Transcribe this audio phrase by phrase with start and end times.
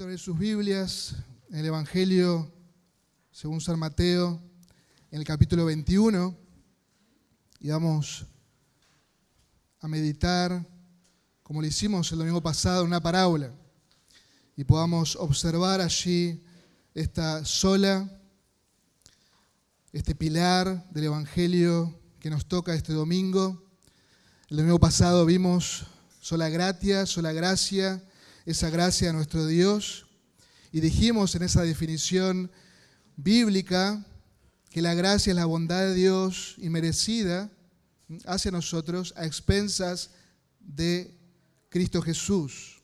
[0.00, 1.16] invito sus Biblias
[1.50, 2.52] en el Evangelio
[3.32, 4.40] según San Mateo,
[5.10, 6.36] en el capítulo 21,
[7.58, 8.24] y vamos
[9.80, 10.64] a meditar,
[11.42, 13.50] como lo hicimos el domingo pasado, una parábola,
[14.56, 16.44] y podamos observar allí
[16.94, 18.08] esta sola,
[19.92, 23.64] este pilar del Evangelio que nos toca este domingo.
[24.48, 25.86] El domingo pasado vimos
[26.20, 28.04] sola gratia, sola gracia,
[28.48, 30.06] esa gracia de nuestro Dios.
[30.72, 32.50] Y dijimos en esa definición
[33.14, 34.02] bíblica
[34.70, 37.50] que la gracia es la bondad de Dios y merecida
[38.24, 40.10] hacia nosotros a expensas
[40.60, 41.14] de
[41.68, 42.80] Cristo Jesús.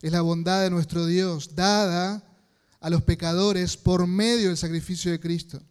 [0.00, 2.24] Es la bondad de nuestro Dios dada
[2.80, 5.62] a los pecadores por medio del sacrificio de Cristo.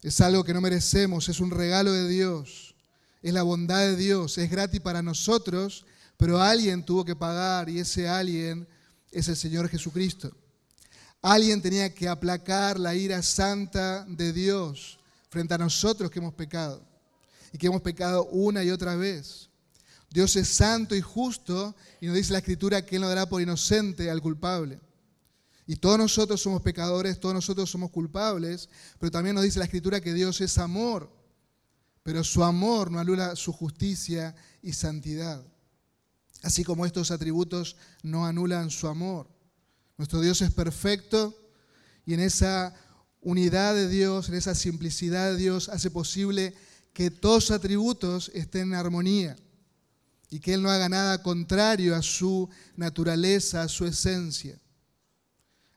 [0.00, 2.74] Es algo que no merecemos, es un regalo de Dios,
[3.20, 5.84] es la bondad de Dios, es gratis para nosotros
[6.18, 8.68] pero alguien tuvo que pagar y ese alguien
[9.12, 10.36] es el Señor Jesucristo.
[11.22, 14.98] Alguien tenía que aplacar la ira santa de Dios
[15.30, 16.84] frente a nosotros que hemos pecado
[17.52, 19.48] y que hemos pecado una y otra vez.
[20.10, 23.40] Dios es santo y justo y nos dice la Escritura que Él no dará por
[23.40, 24.80] inocente al culpable.
[25.68, 30.00] Y todos nosotros somos pecadores, todos nosotros somos culpables, pero también nos dice la Escritura
[30.00, 31.12] que Dios es amor,
[32.02, 35.44] pero su amor no anula su justicia y santidad
[36.42, 39.28] así como estos atributos no anulan su amor.
[39.96, 41.36] Nuestro Dios es perfecto
[42.06, 42.74] y en esa
[43.20, 46.54] unidad de Dios, en esa simplicidad de Dios, hace posible
[46.92, 49.36] que todos atributos estén en armonía
[50.30, 54.60] y que Él no haga nada contrario a su naturaleza, a su esencia.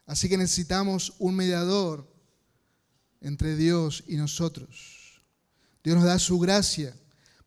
[0.06, 2.12] Así que necesitamos un mediador
[3.22, 5.22] entre Dios y nosotros.
[5.84, 6.96] Dios nos da su gracia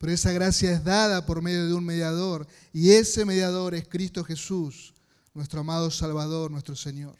[0.04, 4.22] pero esa gracia es dada por medio de un mediador y ese mediador es Cristo
[4.22, 4.92] Jesús,
[5.32, 7.16] nuestro amado Salvador, nuestro Señor.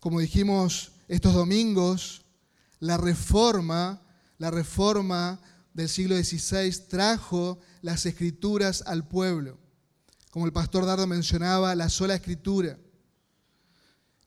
[0.00, 2.22] Como dijimos estos domingos,
[2.80, 4.00] la reforma,
[4.38, 5.38] la reforma
[5.74, 9.58] del siglo XVI trajo las escrituras al pueblo.
[10.30, 12.78] Como el pastor Dardo mencionaba, la sola escritura,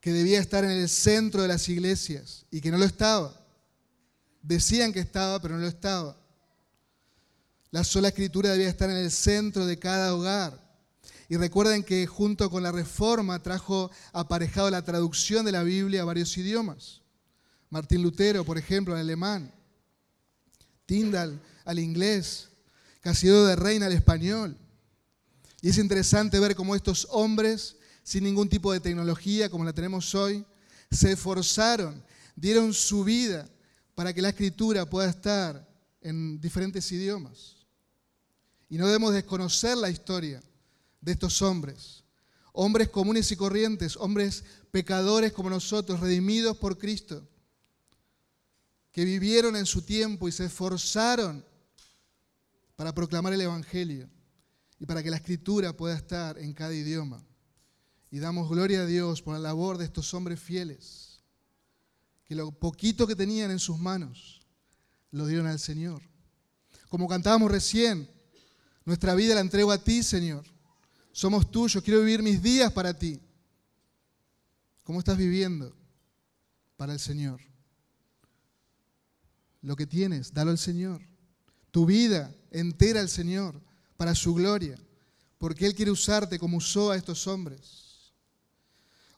[0.00, 3.44] que debía estar en el centro de las iglesias y que no lo estaba.
[4.40, 6.16] Decían que estaba, pero no lo estaba.
[7.70, 10.66] La sola escritura debía estar en el centro de cada hogar.
[11.28, 16.06] Y recuerden que junto con la reforma trajo aparejado la traducción de la Biblia a
[16.06, 17.02] varios idiomas.
[17.68, 19.52] Martín Lutero, por ejemplo, al alemán.
[20.86, 22.48] Tyndall al inglés.
[23.00, 24.56] Casido de Reina al español.
[25.60, 30.14] Y es interesante ver cómo estos hombres, sin ningún tipo de tecnología como la tenemos
[30.14, 30.46] hoy,
[30.90, 32.02] se esforzaron,
[32.34, 33.46] dieron su vida
[33.94, 35.68] para que la escritura pueda estar
[36.00, 37.57] en diferentes idiomas.
[38.68, 40.42] Y no debemos desconocer la historia
[41.00, 42.04] de estos hombres.
[42.52, 47.26] Hombres comunes y corrientes, hombres pecadores como nosotros, redimidos por Cristo,
[48.92, 51.44] que vivieron en su tiempo y se esforzaron
[52.74, 54.08] para proclamar el Evangelio
[54.78, 57.24] y para que la escritura pueda estar en cada idioma.
[58.10, 61.20] Y damos gloria a Dios por la labor de estos hombres fieles,
[62.24, 64.42] que lo poquito que tenían en sus manos
[65.10, 66.02] lo dieron al Señor.
[66.88, 68.08] Como cantábamos recién,
[68.88, 70.46] nuestra vida la entrego a ti, Señor.
[71.12, 71.84] Somos tuyos.
[71.84, 73.20] Quiero vivir mis días para ti.
[74.82, 75.76] ¿Cómo estás viviendo
[76.78, 77.38] para el Señor?
[79.60, 81.02] Lo que tienes, dalo al Señor.
[81.70, 83.60] Tu vida entera al Señor
[83.98, 84.78] para su gloria.
[85.36, 88.14] Porque Él quiere usarte como usó a estos hombres.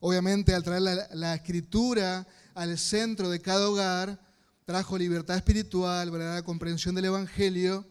[0.00, 0.82] Obviamente, al traer
[1.12, 4.20] la, escritura al centro de cada hogar,
[4.64, 7.86] trajo libertad espiritual, verdadera comprensión del Evangelio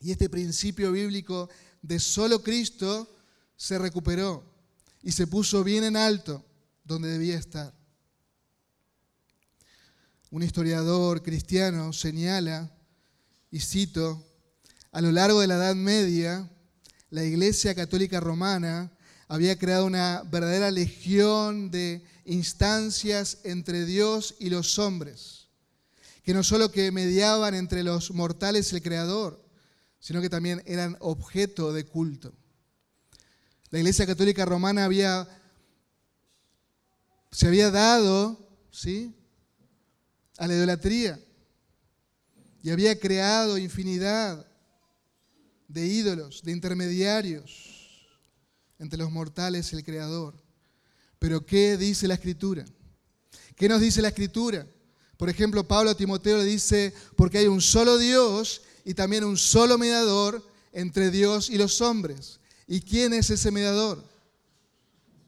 [0.00, 1.48] y este principio bíblico
[1.82, 3.16] de solo Cristo
[3.56, 4.42] se recuperó
[5.02, 6.44] y se puso bien en alto
[6.84, 7.72] donde debía estar.
[10.30, 12.70] Un historiador cristiano señala,
[13.50, 14.24] y cito,
[14.92, 16.48] a lo largo de la Edad Media,
[17.10, 18.92] la Iglesia Católica Romana
[19.28, 25.48] había creado una verdadera legión de instancias entre Dios y los hombres,
[26.22, 29.49] que no solo que mediaban entre los mortales el Creador,
[30.00, 32.32] sino que también eran objeto de culto.
[33.70, 35.28] La Iglesia Católica Romana había,
[37.30, 39.14] se había dado ¿sí?
[40.38, 41.20] a la idolatría
[42.62, 44.46] y había creado infinidad
[45.68, 48.08] de ídolos, de intermediarios
[48.78, 50.34] entre los mortales y el Creador.
[51.18, 52.64] Pero ¿qué dice la Escritura?
[53.54, 54.66] ¿Qué nos dice la Escritura?
[55.16, 59.36] Por ejemplo, Pablo a Timoteo le dice, porque hay un solo Dios y también un
[59.36, 62.40] solo mediador entre Dios y los hombres.
[62.66, 64.04] ¿Y quién es ese mediador?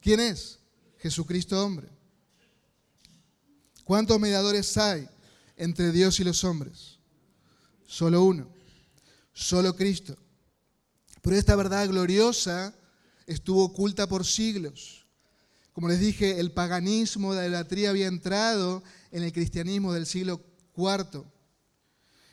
[0.00, 0.58] ¿Quién es?
[0.98, 1.88] Jesucristo hombre.
[3.84, 5.08] ¿Cuántos mediadores hay
[5.56, 6.98] entre Dios y los hombres?
[7.86, 8.48] Solo uno,
[9.32, 10.16] solo Cristo.
[11.20, 12.74] Pero esta verdad gloriosa
[13.26, 15.04] estuvo oculta por siglos.
[15.72, 20.40] Como les dije, el paganismo de la idolatría había entrado en el cristianismo del siglo
[20.76, 21.24] IV.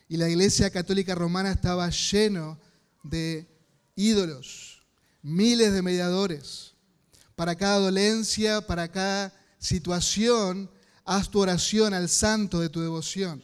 [0.09, 2.59] Y la iglesia católica romana estaba lleno
[3.03, 3.47] de
[3.95, 4.81] ídolos,
[5.21, 6.73] miles de mediadores.
[7.35, 10.69] Para cada dolencia, para cada situación,
[11.06, 13.41] haz tu oración al santo de tu devoción.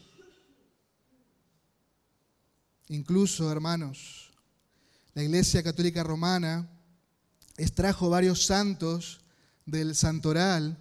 [2.88, 4.31] Incluso, hermanos,
[5.13, 6.69] la Iglesia Católica Romana
[7.57, 9.21] extrajo varios santos
[9.65, 10.77] del santoral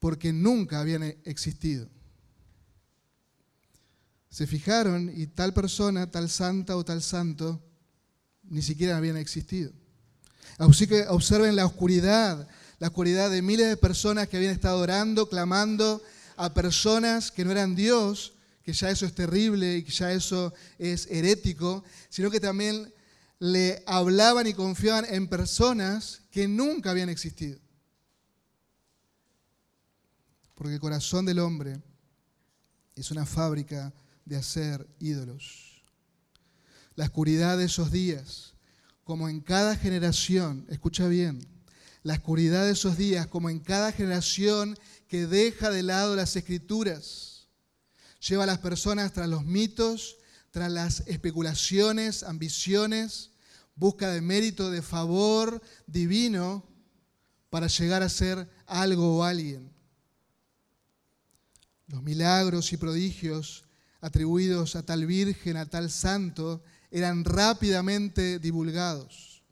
[0.00, 1.88] porque nunca habían existido.
[4.32, 7.62] Se fijaron y tal persona, tal santa o tal santo,
[8.44, 9.70] ni siquiera habían existido.
[10.56, 12.48] Así que observen la oscuridad,
[12.78, 16.02] la oscuridad de miles de personas que habían estado orando, clamando
[16.36, 18.32] a personas que no eran Dios,
[18.62, 22.90] que ya eso es terrible y que ya eso es herético, sino que también
[23.38, 27.58] le hablaban y confiaban en personas que nunca habían existido.
[30.54, 31.82] Porque el corazón del hombre
[32.96, 33.92] es una fábrica
[34.24, 35.82] de hacer ídolos.
[36.94, 38.54] La oscuridad de esos días,
[39.04, 41.46] como en cada generación, escucha bien,
[42.02, 44.76] la oscuridad de esos días, como en cada generación
[45.08, 47.48] que deja de lado las escrituras,
[48.26, 50.16] lleva a las personas tras los mitos,
[50.50, 53.30] tras las especulaciones, ambiciones,
[53.74, 56.68] busca de mérito, de favor divino
[57.50, 59.72] para llegar a ser algo o alguien.
[61.86, 63.64] Los milagros y prodigios
[64.02, 69.42] atribuidos a tal virgen, a tal santo, eran rápidamente divulgados,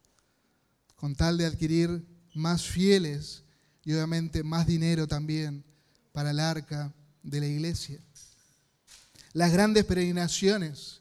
[0.97, 2.05] con tal de adquirir
[2.35, 3.45] más fieles
[3.85, 5.65] y obviamente más dinero también
[6.13, 6.93] para el arca
[7.23, 8.01] de la iglesia.
[9.33, 11.01] Las grandes peregrinaciones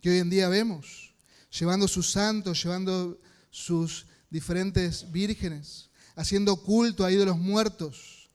[0.00, 1.14] que hoy en día vemos,
[1.56, 3.20] llevando sus santos, llevando
[3.50, 8.30] sus diferentes vírgenes, haciendo culto a ídolos muertos,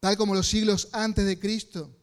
[0.00, 1.94] tal como los siglos antes de Cristo.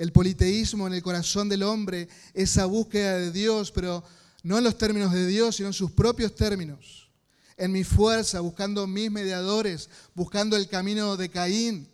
[0.00, 4.02] El politeísmo en el corazón del hombre, esa búsqueda de Dios, pero
[4.42, 7.10] no en los términos de Dios, sino en sus propios términos
[7.58, 11.86] en mi fuerza, buscando mis mediadores, buscando el camino de Caín,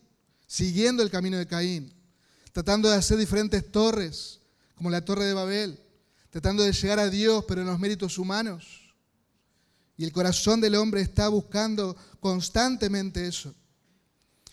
[0.46, 1.92] siguiendo el camino de Caín,
[2.52, 4.38] tratando de hacer diferentes torres,
[4.76, 5.80] como la torre de Babel,
[6.30, 8.94] tratando de llegar a Dios, pero en los méritos humanos.
[9.96, 13.52] Y el corazón del hombre está buscando constantemente eso.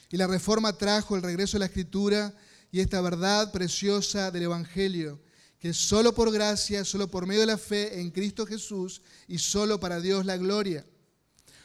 [0.09, 2.33] Y la reforma trajo el regreso a la escritura
[2.73, 5.21] y esta verdad preciosa del Evangelio,
[5.59, 9.79] que solo por gracia, solo por medio de la fe en Cristo Jesús y solo
[9.79, 10.83] para Dios la gloria.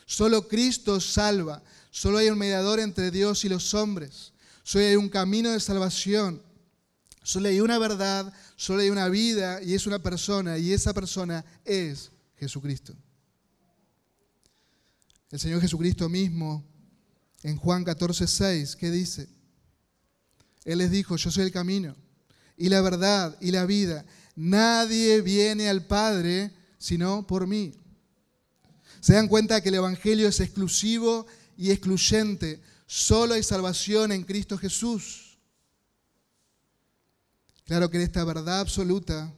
[0.05, 1.63] Solo Cristo salva.
[1.91, 4.35] Solo hay un mediador entre Dios y los hombres.
[4.63, 6.43] Solo hay un camino de salvación.
[7.23, 11.43] Solo hay una verdad, solo hay una vida y es una persona y esa persona
[11.65, 12.95] es Jesucristo.
[15.31, 16.63] El Señor Jesucristo mismo
[17.43, 19.38] en Juan 14, 6, ¿qué dice?
[20.69, 21.97] Él les dijo, yo soy el camino
[22.55, 24.05] y la verdad y la vida.
[24.37, 27.73] Nadie viene al Padre sino por mí.
[29.01, 32.61] Se dan cuenta que el Evangelio es exclusivo y excluyente.
[32.87, 35.39] Solo hay salvación en Cristo Jesús.
[37.65, 39.33] Claro que en esta verdad absoluta,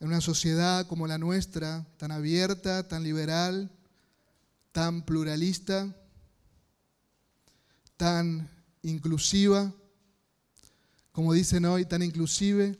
[0.00, 3.70] en una sociedad como la nuestra, tan abierta, tan liberal,
[4.72, 5.94] tan pluralista,
[7.98, 8.48] tan
[8.80, 9.74] inclusiva,
[11.16, 12.78] como dicen hoy, tan inclusive,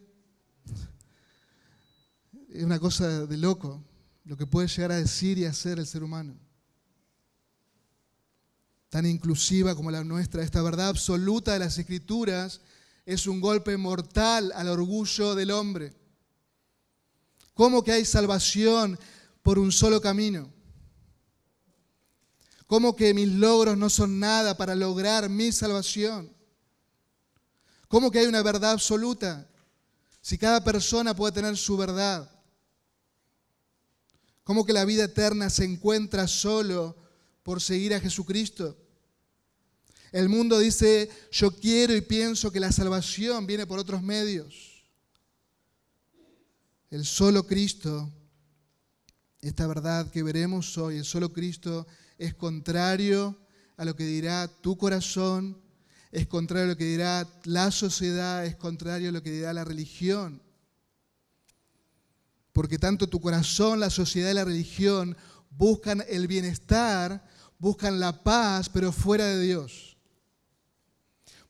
[2.50, 3.82] es una cosa de loco
[4.24, 6.38] lo que puede llegar a decir y hacer el ser humano.
[8.90, 12.60] Tan inclusiva como la nuestra, esta verdad absoluta de las escrituras
[13.06, 15.96] es un golpe mortal al orgullo del hombre.
[17.54, 18.98] ¿Cómo que hay salvación
[19.40, 20.52] por un solo camino?
[22.66, 26.35] ¿Cómo que mis logros no son nada para lograr mi salvación?
[27.88, 29.48] ¿Cómo que hay una verdad absoluta?
[30.20, 32.30] Si cada persona puede tener su verdad.
[34.42, 36.96] ¿Cómo que la vida eterna se encuentra solo
[37.42, 38.76] por seguir a Jesucristo?
[40.12, 44.84] El mundo dice, yo quiero y pienso que la salvación viene por otros medios.
[46.90, 48.12] El solo Cristo,
[49.40, 51.86] esta verdad que veremos hoy, el solo Cristo
[52.18, 53.36] es contrario
[53.76, 55.60] a lo que dirá tu corazón,
[56.16, 59.64] es contrario a lo que dirá la sociedad, es contrario a lo que dirá la
[59.64, 60.42] religión
[62.52, 65.14] porque tanto tu corazón, la sociedad y la religión
[65.50, 67.22] buscan el bienestar
[67.58, 69.96] buscan la paz, pero fuera de Dios.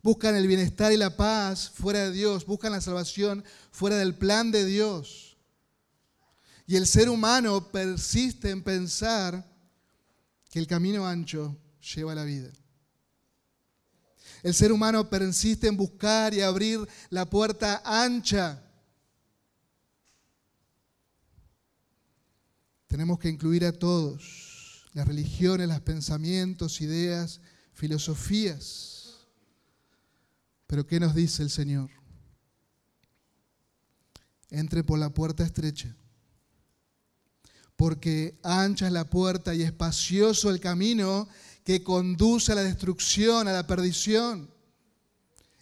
[0.03, 2.47] Buscan el bienestar y la paz fuera de Dios.
[2.47, 5.37] Buscan la salvación fuera del plan de Dios.
[6.67, 9.45] Y el ser humano persiste en pensar
[10.51, 11.57] que el camino ancho
[11.95, 12.51] lleva a la vida.
[14.43, 18.63] El ser humano persiste en buscar y abrir la puerta ancha.
[22.87, 27.41] Tenemos que incluir a todos, las religiones, los pensamientos, ideas,
[27.73, 29.27] filosofías.
[30.67, 31.91] Pero ¿qué nos dice el Señor?
[34.51, 35.95] Entre por la puerta estrecha,
[37.75, 41.29] porque ancha es la puerta y espacioso el camino
[41.67, 44.49] que conduce a la destrucción, a la perdición.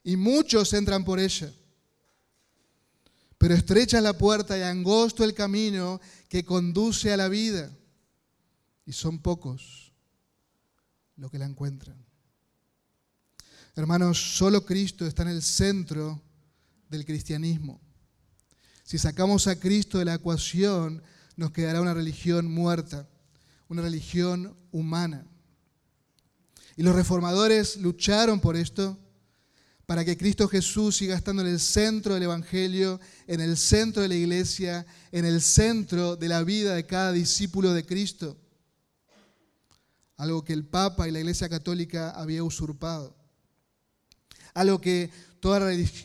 [0.02, 1.50] Y muchos entran por ella.
[3.38, 7.74] Pero estrecha es la puerta y angosto el camino que conduce a la vida.
[8.84, 9.94] Y son pocos
[11.16, 11.96] los que la encuentran.
[13.74, 16.20] Hermanos, solo Cristo está en el centro
[16.90, 17.80] del cristianismo.
[18.82, 21.02] Si sacamos a Cristo de la ecuación,
[21.36, 23.08] nos quedará una religión muerta,
[23.68, 25.26] una religión humana.
[26.76, 28.98] Y los reformadores lucharon por esto,
[29.86, 34.08] para que Cristo Jesús siga estando en el centro del Evangelio, en el centro de
[34.08, 38.36] la iglesia, en el centro de la vida de cada discípulo de Cristo.
[40.16, 43.14] Algo que el Papa y la Iglesia Católica había usurpado.
[44.54, 45.60] Algo que toda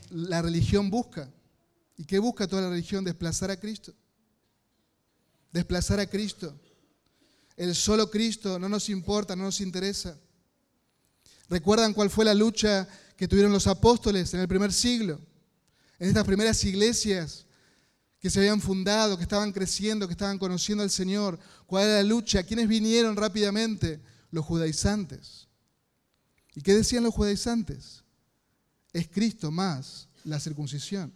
[0.09, 1.31] la religión busca.
[1.95, 3.05] ¿Y qué busca toda la religión?
[3.05, 3.93] Desplazar a Cristo.
[5.51, 6.59] Desplazar a Cristo.
[7.55, 10.17] El solo Cristo no nos importa, no nos interesa.
[11.50, 12.88] ¿Recuerdan cuál fue la lucha
[13.18, 15.20] que tuvieron los apóstoles en el primer siglo?
[15.98, 17.46] En estas primeras iglesias
[18.20, 21.39] que se habían fundado, que estaban creciendo, que estaban conociendo al Señor.
[21.65, 22.44] ¿Cuál era la lucha?
[22.44, 24.01] ¿Quiénes vinieron rápidamente?
[24.32, 25.48] Los judaizantes.
[26.53, 28.03] ¿Y qué decían los judaizantes?
[28.94, 31.13] Es Cristo más la circuncisión.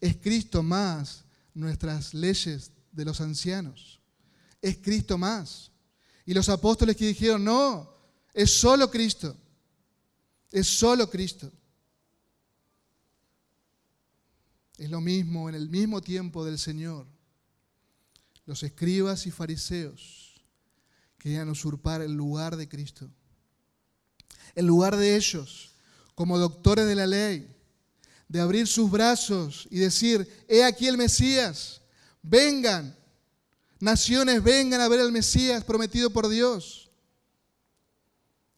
[0.00, 4.00] Es Cristo más nuestras leyes de los ancianos.
[4.62, 5.70] Es Cristo más.
[6.24, 7.99] Y los apóstoles que dijeron, no,
[8.34, 9.36] es solo Cristo.
[10.50, 11.50] Es solo Cristo.
[14.76, 17.06] Es lo mismo en el mismo tiempo del Señor.
[18.46, 20.42] Los escribas y fariseos
[21.18, 23.10] querían usurpar el lugar de Cristo.
[24.54, 25.72] El lugar de ellos,
[26.14, 27.54] como doctores de la ley,
[28.26, 31.82] de abrir sus brazos y decir, he aquí el Mesías,
[32.22, 32.96] vengan,
[33.80, 36.79] naciones vengan a ver al Mesías prometido por Dios.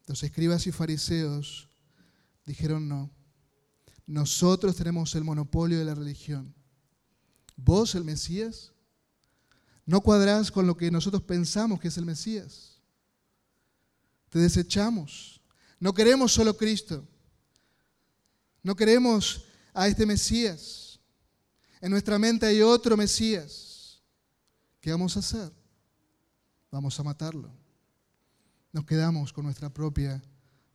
[0.07, 1.69] Los escribas y fariseos
[2.45, 3.11] dijeron no.
[4.07, 6.55] Nosotros tenemos el monopolio de la religión.
[7.57, 8.73] ¿Vos, el Mesías?
[9.87, 12.81] No cuadrás con lo que nosotros pensamos que es el Mesías.
[14.29, 15.41] Te desechamos.
[15.79, 17.07] No queremos solo Cristo.
[18.63, 21.01] No queremos a este Mesías.
[21.81, 24.03] En nuestra mente hay otro Mesías.
[24.81, 25.53] ¿Qué vamos a hacer?
[26.71, 27.62] Vamos a matarlo
[28.73, 30.23] nos quedamos con nuestra propia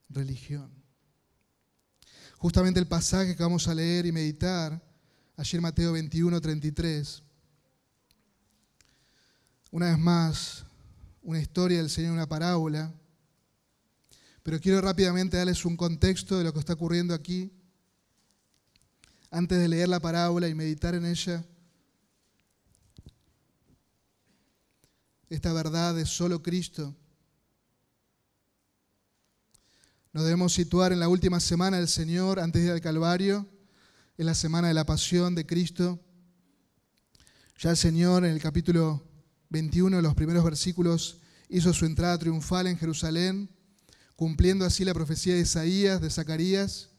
[0.10, 0.72] religión.
[2.38, 4.80] Justamente el pasaje que vamos a leer y meditar,
[5.36, 7.24] ayer Mateo 21, 33,
[9.72, 10.66] una vez más,
[11.24, 12.94] una historia del Señor, una parábola,
[14.44, 17.51] pero quiero rápidamente darles un contexto de lo que está ocurriendo aquí,
[19.32, 21.44] antes de leer la parábola y meditar en ella.
[25.30, 26.96] Esta verdad es solo Cristo
[30.17, 33.45] Nos debemos situar en la última semana del Señor antes de ir al Calvario,
[34.17, 36.00] en la semana de la pasión de Cristo.
[37.59, 39.03] Ya el Señor en el capítulo
[39.50, 41.19] 21, los primeros versículos,
[41.50, 43.47] hizo su entrada triunfal en Jerusalén,
[44.15, 46.89] cumpliendo así la profecía de Isaías, de Zacarías,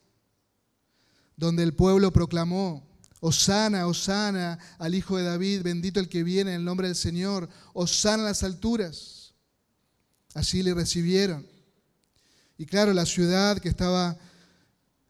[1.37, 2.87] donde el pueblo proclamó,
[3.18, 7.48] Osana, Osana al Hijo de David, bendito el que viene en el nombre del Señor,
[7.72, 9.34] Osana las alturas.
[10.34, 11.57] Así le recibieron.
[12.60, 14.18] Y claro, la ciudad que estaba,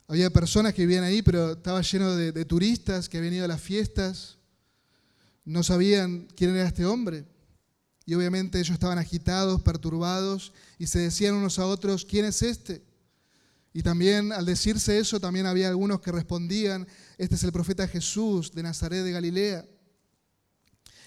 [0.06, 3.62] había personas que vivían ahí, pero estaba lleno de, turistas que habían ido a las
[3.62, 4.36] fiestas,
[5.46, 7.24] no sabían quién era este hombre.
[8.04, 12.82] Y obviamente ellos estaban agitados, perturbados, y se decían unos a otros, ¿quién es este?
[13.72, 16.86] Y también al decirse eso, también había algunos que respondían,
[17.16, 19.64] este es el profeta Jesús de Nazaret de Galilea.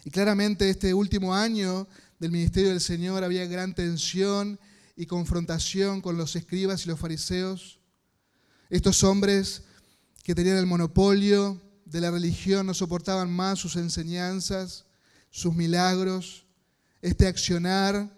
[0.05, 4.59] Y claramente este último año del ministerio del Señor había gran tensión
[5.01, 7.79] y confrontación con los escribas y los fariseos.
[8.69, 9.63] Estos hombres
[10.23, 14.85] que tenían el monopolio de la religión no soportaban más sus enseñanzas,
[15.31, 16.45] sus milagros,
[17.01, 18.15] este accionar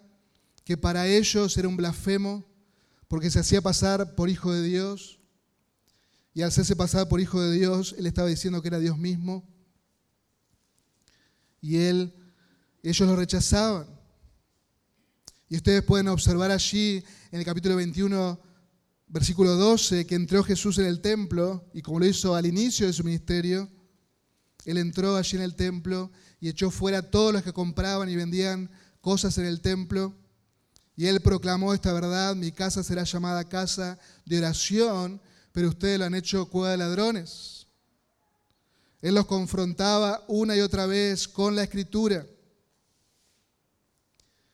[0.62, 2.44] que para ellos era un blasfemo
[3.08, 5.18] porque se hacía pasar por hijo de Dios.
[6.34, 9.42] Y al hacerse pasar por hijo de Dios, él estaba diciendo que era Dios mismo.
[11.62, 12.12] Y él,
[12.82, 13.86] ellos lo rechazaban.
[15.54, 18.40] Y ustedes pueden observar allí en el capítulo 21,
[19.06, 22.92] versículo 12, que entró Jesús en el templo y como lo hizo al inicio de
[22.92, 23.70] su ministerio,
[24.64, 28.16] él entró allí en el templo y echó fuera a todos los que compraban y
[28.16, 28.68] vendían
[29.00, 30.12] cosas en el templo.
[30.96, 33.96] Y él proclamó esta verdad, mi casa será llamada casa
[34.26, 35.20] de oración,
[35.52, 37.68] pero ustedes lo han hecho cueva de ladrones.
[39.00, 42.26] Él los confrontaba una y otra vez con la escritura.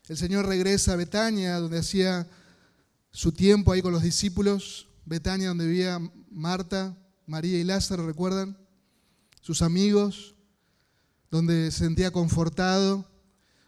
[0.08, 2.28] El Señor regresa a Betania, donde hacía
[3.12, 4.88] su tiempo ahí con los discípulos.
[5.04, 8.58] Betania, donde vivía Marta, María y Lázaro, ¿recuerdan?
[9.40, 10.34] Sus amigos,
[11.30, 13.08] donde se sentía confortado.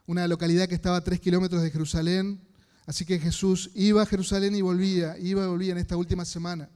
[0.07, 2.41] Una localidad que estaba a tres kilómetros de Jerusalén.
[2.87, 6.69] Así que Jesús iba a Jerusalén y volvía, iba y volvía en esta última semana,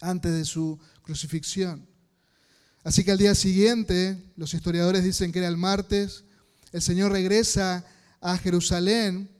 [0.00, 1.86] antes de su crucifixión.
[2.84, 6.24] Así que al día siguiente, los historiadores dicen que era el martes,
[6.72, 7.84] el Señor regresa
[8.20, 9.30] a Jerusalén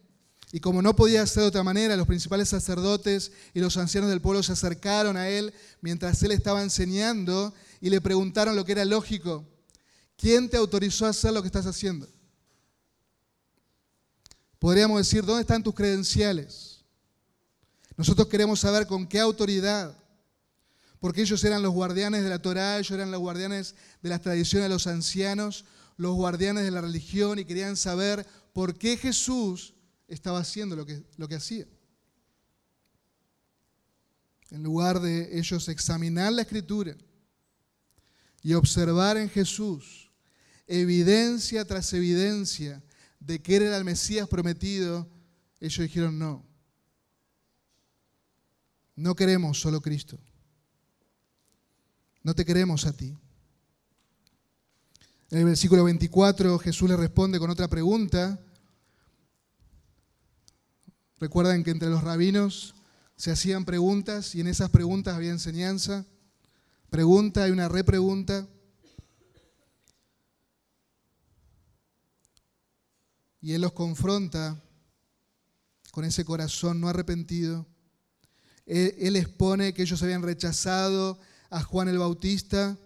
[0.53, 4.21] y como no podía ser de otra manera, los principales sacerdotes y los ancianos del
[4.21, 8.85] pueblo se acercaron a él mientras él estaba enseñando y le preguntaron lo que era
[8.85, 9.45] lógico.
[10.17, 12.09] ¿Quién te autorizó a hacer lo que estás haciendo?
[14.59, 16.85] Podríamos decir, ¿dónde están tus credenciales?
[17.97, 19.97] Nosotros queremos saber con qué autoridad,
[21.01, 24.65] porque ellos eran los guardianes de la Torá, ellos eran los guardianes de las tradiciones
[24.65, 25.65] de los ancianos,
[25.97, 29.75] los guardianes de la religión y querían saber por qué Jesús
[30.09, 31.67] estaba haciendo lo que, lo que hacía.
[34.49, 36.97] En lugar de ellos examinar la escritura
[38.41, 40.11] y observar en Jesús
[40.67, 42.83] evidencia tras evidencia
[43.21, 45.07] de que era el Mesías prometido,
[45.61, 46.43] ellos dijeron no.
[48.95, 50.19] No queremos solo Cristo.
[52.23, 53.15] No te queremos a ti.
[55.29, 58.41] En el versículo 24 Jesús le responde con otra pregunta
[61.19, 62.75] Recuerdan que entre los rabinos
[63.17, 66.05] se hacían preguntas y en esas preguntas había enseñanza.
[66.91, 68.47] Pregunta y una repregunta.
[73.41, 74.63] Y Él los confronta
[75.91, 77.67] con ese corazón no arrepentido.
[78.67, 82.77] Él, expone que ellos habían rechazado a Juan el Bautista,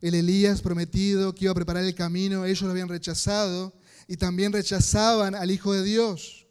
[0.00, 3.74] el Elías prometido que iba a preparar el camino, ellos lo habían rechazado
[4.08, 6.45] y también rechazaban al Hijo de Dios.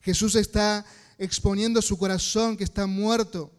[0.00, 0.84] Jesús está
[1.18, 3.52] exponiendo su corazón que está muerto.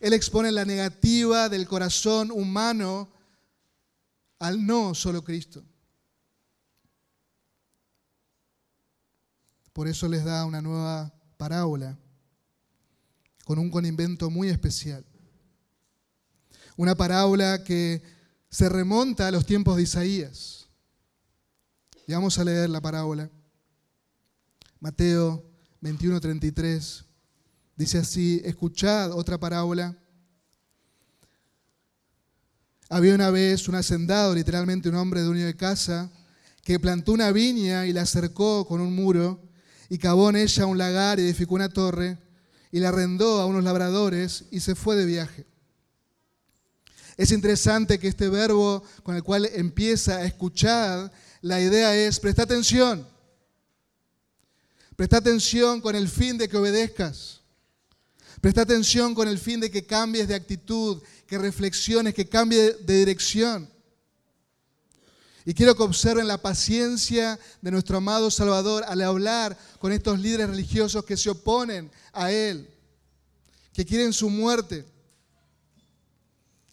[0.00, 3.08] Él expone la negativa del corazón humano
[4.38, 5.64] al no solo Cristo.
[9.72, 11.96] Por eso les da una nueva parábola
[13.44, 15.04] con un convento muy especial.
[16.76, 18.02] Una parábola que
[18.50, 20.66] se remonta a los tiempos de Isaías.
[22.06, 23.30] Y vamos a leer la parábola.
[24.82, 25.48] Mateo
[25.80, 27.04] 21:33
[27.76, 29.96] dice así, escuchad otra parábola.
[32.88, 36.10] Había una vez un hacendado, literalmente un hombre dueño de casa,
[36.64, 39.40] que plantó una viña y la cercó con un muro
[39.88, 42.18] y cavó en ella un lagar y edificó una torre
[42.72, 45.46] y la arrendó a unos labradores y se fue de viaje.
[47.16, 52.42] Es interesante que este verbo con el cual empieza a escuchar, la idea es, presta
[52.42, 53.11] atención,
[54.96, 57.40] Presta atención con el fin de que obedezcas.
[58.40, 62.96] Presta atención con el fin de que cambies de actitud, que reflexiones, que cambies de
[62.96, 63.70] dirección.
[65.44, 70.50] Y quiero que observen la paciencia de nuestro amado Salvador al hablar con estos líderes
[70.50, 72.68] religiosos que se oponen a Él,
[73.72, 74.84] que quieren su muerte.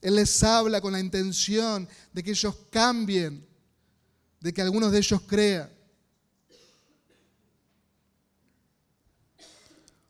[0.02, 3.46] Él les habla con la intención de que ellos cambien,
[4.40, 5.70] de que algunos de ellos crean.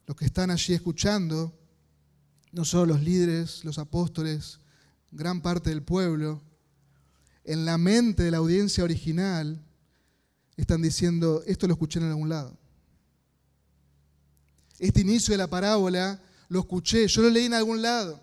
[0.10, 1.56] Los que están allí escuchando,
[2.52, 4.60] no solo los líderes, los apóstoles,
[5.12, 6.42] gran parte del pueblo,
[7.44, 9.64] en la mente de la audiencia original,
[10.58, 12.58] están diciendo, esto lo escuché en algún lado.
[14.80, 18.20] Este inicio de la parábola lo escuché, yo lo leí en algún lado.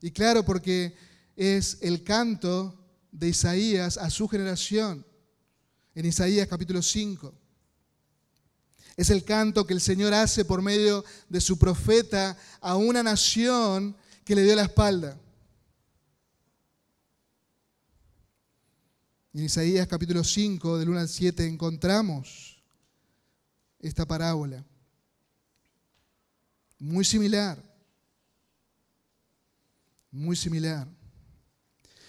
[0.00, 0.94] Y claro, porque
[1.34, 5.04] es el canto de Isaías a su generación,
[5.96, 7.34] en Isaías capítulo 5.
[8.98, 13.96] Es el canto que el Señor hace por medio de su profeta a una nación
[14.24, 15.16] que le dio la espalda.
[19.32, 22.60] En Isaías capítulo 5, del 1 al 7, encontramos
[23.78, 24.64] esta parábola.
[26.80, 27.62] Muy similar.
[30.10, 30.88] Muy similar.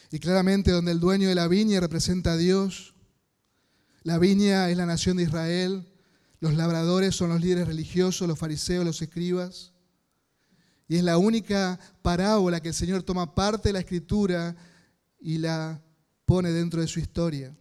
[0.10, 2.96] Y claramente donde el dueño de la viña representa a Dios,
[4.02, 5.86] la viña es la nación de Israel,
[6.40, 9.74] los labradores son los líderes religiosos, los fariseos, los escribas.
[10.88, 14.56] Y es la única parábola que el Señor toma parte de la escritura
[15.20, 15.82] y la
[16.26, 17.56] pone dentro de su historia,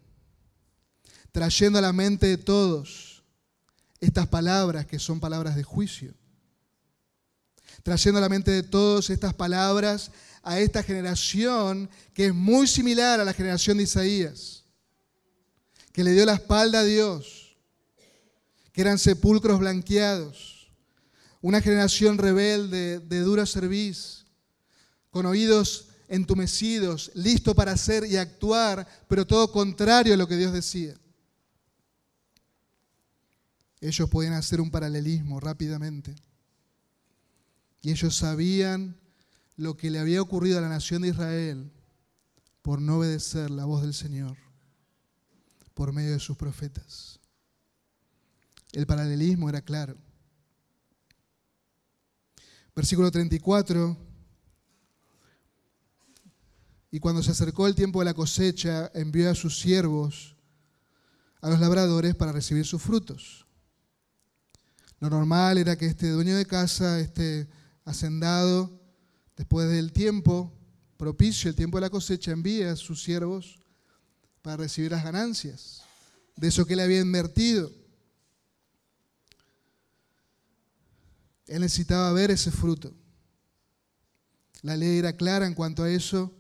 [1.33, 3.25] trayendo a la mente de todos
[4.01, 6.15] estas palabras que son palabras de juicio,
[7.83, 10.11] trayendo a la mente de todos estas palabras
[10.43, 14.65] a esta generación que es muy similar a la generación de Isaías,
[15.93, 17.38] que le dio la espalda a Dios,
[18.83, 20.71] eran sepulcros blanqueados,
[21.41, 24.25] una generación rebelde de dura cerviz,
[25.11, 30.53] con oídos entumecidos, listo para hacer y actuar, pero todo contrario a lo que Dios
[30.53, 30.95] decía.
[33.81, 36.17] Ellos podían hacer un paralelismo rápidamente.
[37.83, 38.97] Y ellos sabían
[39.57, 41.71] lo que le había ocurrido a la nación de Israel
[42.63, 44.37] por no obedecer la voz del Señor
[45.75, 47.18] por medio de sus profetas.
[48.73, 49.97] El paralelismo era claro.
[52.75, 53.97] Versículo 34.
[56.91, 60.37] Y cuando se acercó el tiempo de la cosecha, envió a sus siervos,
[61.41, 63.47] a los labradores, para recibir sus frutos.
[65.01, 67.49] Lo normal era que este dueño de casa, este
[67.85, 68.79] hacendado,
[69.39, 70.53] Después del tiempo
[70.97, 73.61] propicio, el tiempo de la cosecha, envía a sus siervos
[74.43, 75.83] para recibir las ganancias
[76.35, 77.71] de eso que le había invertido.
[81.49, 82.93] Él necesitaba ver ese fruto.
[84.63, 86.33] La ley era clara en cuanto a eso.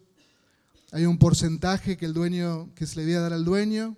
[0.92, 3.96] Hay un porcentaje que el dueño que se le debía dar al dueño,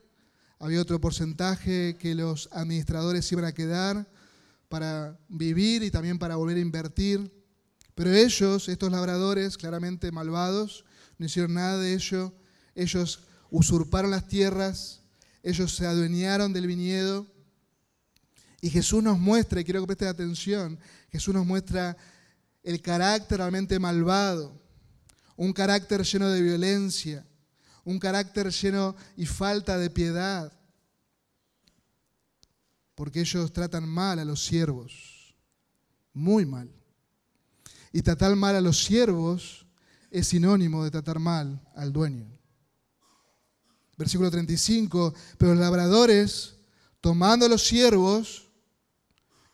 [0.58, 4.06] había otro porcentaje que los administradores iban a quedar
[4.68, 7.32] para vivir y también para volver a invertir.
[7.94, 10.84] Pero ellos, estos labradores claramente malvados,
[11.18, 12.34] no hicieron nada de ello.
[12.74, 13.20] Ellos
[13.50, 15.00] usurparon las tierras,
[15.42, 17.26] ellos se adueñaron del viñedo.
[18.60, 20.78] Y Jesús nos muestra, y quiero que presten atención,
[21.10, 21.96] Jesús nos muestra
[22.62, 24.60] el carácter realmente malvado,
[25.36, 27.26] un carácter lleno de violencia,
[27.84, 30.52] un carácter lleno y falta de piedad,
[32.94, 35.34] porque ellos tratan mal a los siervos,
[36.12, 36.70] muy mal.
[37.92, 39.66] Y tratar mal a los siervos
[40.10, 42.26] es sinónimo de tratar mal al dueño.
[43.96, 46.56] Versículo 35, pero los labradores,
[47.00, 48.49] tomando a los siervos,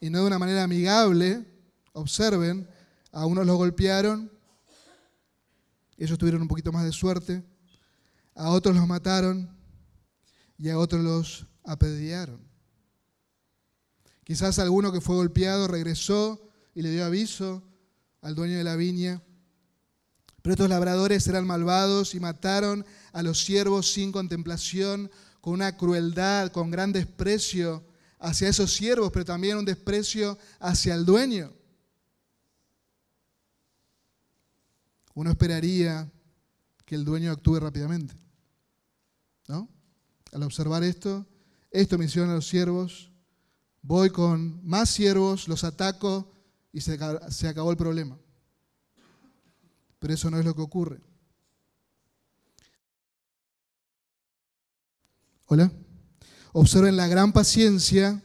[0.00, 1.46] y no de una manera amigable,
[1.92, 2.68] observen,
[3.12, 4.30] a unos los golpearon,
[5.96, 7.42] ellos tuvieron un poquito más de suerte,
[8.34, 9.48] a otros los mataron
[10.58, 12.46] y a otros los apedrearon.
[14.24, 17.62] Quizás alguno que fue golpeado regresó y le dio aviso
[18.20, 19.22] al dueño de la viña.
[20.42, 26.50] Pero estos labradores eran malvados y mataron a los siervos sin contemplación, con una crueldad,
[26.50, 27.84] con gran desprecio
[28.18, 31.52] hacia esos siervos, pero también un desprecio hacia el dueño.
[35.14, 36.10] Uno esperaría
[36.84, 38.14] que el dueño actúe rápidamente.
[39.48, 39.68] ¿No?
[40.32, 41.26] Al observar esto,
[41.70, 43.10] esto me hicieron a los siervos,
[43.82, 46.32] voy con más siervos, los ataco,
[46.72, 46.92] y se,
[47.48, 48.18] acabó el problema.
[49.98, 51.00] Pero eso no es lo que ocurre.
[55.46, 55.72] Hola.
[56.58, 58.22] Observen la gran paciencia,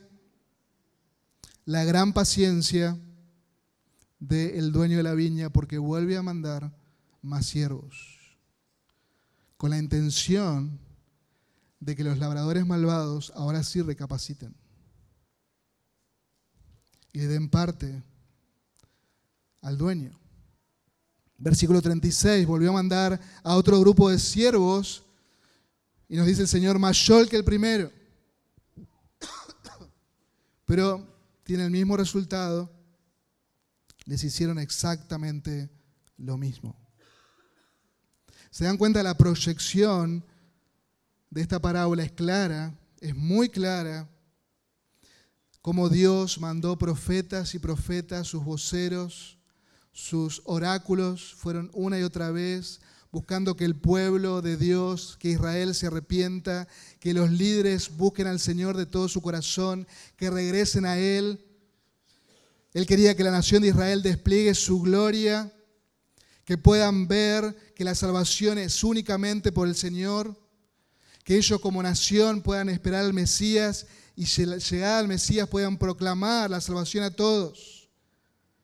[1.66, 2.98] la gran paciencia
[4.20, 6.74] del dueño de la viña porque vuelve a mandar
[7.22, 8.38] más siervos,
[9.58, 10.80] con la intención
[11.82, 14.56] de que los labradores malvados ahora sí recapaciten
[17.12, 18.02] y le den parte
[19.62, 20.18] al dueño.
[21.38, 25.04] Versículo 36, volvió a mandar a otro grupo de siervos
[26.08, 27.92] y nos dice el Señor, mayor que el primero.
[30.72, 31.06] Pero
[31.44, 32.72] tiene el mismo resultado,
[34.06, 35.70] les hicieron exactamente
[36.16, 36.78] lo mismo.
[38.52, 39.04] ¿Se dan cuenta?
[39.04, 40.24] La proyección
[41.30, 44.10] de esta parábola es clara, es muy clara,
[45.62, 49.38] como Dios mandó profetas y profetas, sus voceros,
[49.92, 52.80] sus oráculos fueron una y otra vez
[53.12, 56.68] buscando que el pueblo de Dios, que Israel se arrepienta,
[57.00, 61.46] que los líderes busquen al Señor de todo su corazón, que regresen a Él.
[62.74, 65.52] Él quería que la nación de Israel despliegue su gloria,
[66.46, 70.38] que puedan ver que la salvación es únicamente por el Señor,
[71.26, 76.62] que ellos como nación puedan esperar al Mesías y llegada al Mesías puedan proclamar la
[76.62, 77.90] salvación a todos.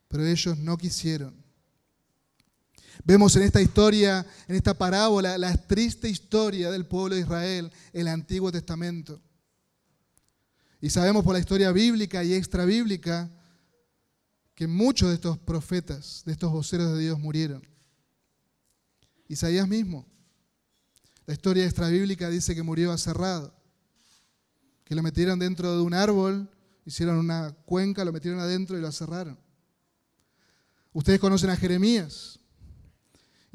[0.08, 1.47] Pero ellos no quisieron.
[3.04, 8.08] Vemos en esta historia, en esta parábola, la triste historia del pueblo de Israel, el
[8.08, 9.22] Antiguo Testamento.
[10.82, 13.30] Y sabemos por la historia bíblica y extra bíblica
[14.54, 17.62] que muchos de estos profetas, de estos voceros de Dios murieron.
[19.28, 20.06] Isaías mismo.
[21.26, 23.54] La historia extra bíblica dice que murió aserrado,
[24.86, 26.50] que lo metieron dentro de un árbol,
[26.86, 29.38] hicieron una cuenca, lo metieron adentro y lo aserraron.
[30.94, 32.40] Ustedes conocen a Jeremías.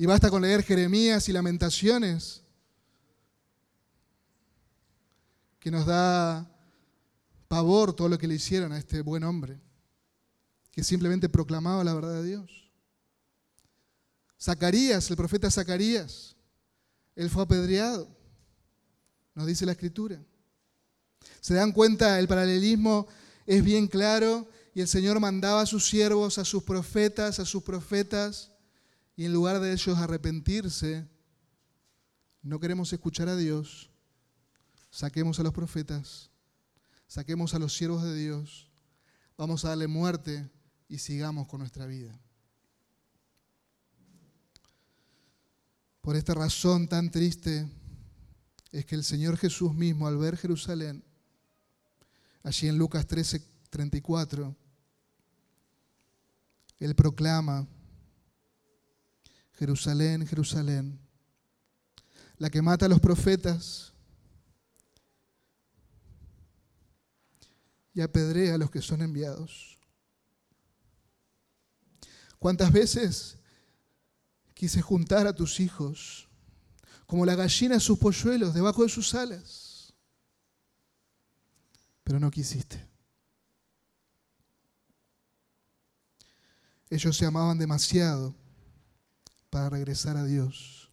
[0.03, 2.43] Y basta con leer Jeremías y lamentaciones
[5.61, 6.45] que nos da
[7.47, 9.61] pavor todo lo que le hicieron a este buen hombre,
[10.73, 12.69] que simplemente proclamaba la verdad de Dios.
[14.41, 16.35] Zacarías, el profeta Zacarías,
[17.15, 18.09] él fue apedreado,
[19.37, 20.21] nos dice la escritura.
[21.41, 22.19] ¿Se dan cuenta?
[22.19, 23.07] El paralelismo
[23.47, 27.63] es bien claro y el Señor mandaba a sus siervos, a sus profetas, a sus
[27.63, 28.52] profetas,
[29.17, 31.09] y en lugar de ellos arrepentirse,
[32.43, 33.91] no queremos escuchar a Dios,
[34.91, 36.33] saquemos a los profetas
[37.13, 38.71] saquemos a los siervos de Dios,
[39.37, 40.51] vamos a darle muerte
[40.89, 42.19] y sigamos con nuestra vida.
[46.01, 47.69] Por esta razón tan triste
[48.71, 51.05] es que el Señor Jesús mismo al ver Jerusalén,
[52.43, 54.57] allí en Lucas 13, 34,
[56.79, 57.69] Él proclama,
[59.63, 60.99] Jerusalén, Jerusalén,
[62.37, 63.93] la que mata a los profetas
[67.95, 69.79] y apedrea a los que son enviados.
[72.41, 73.39] ¿Cuántas veces
[74.53, 76.29] quise juntar a tus hijos
[77.07, 79.95] como la gallina a sus polluelos debajo de sus alas?
[82.03, 82.85] Pero no quisiste.
[86.91, 88.42] Ellos se amaban demasiado
[89.53, 90.91] para regresar a Dios.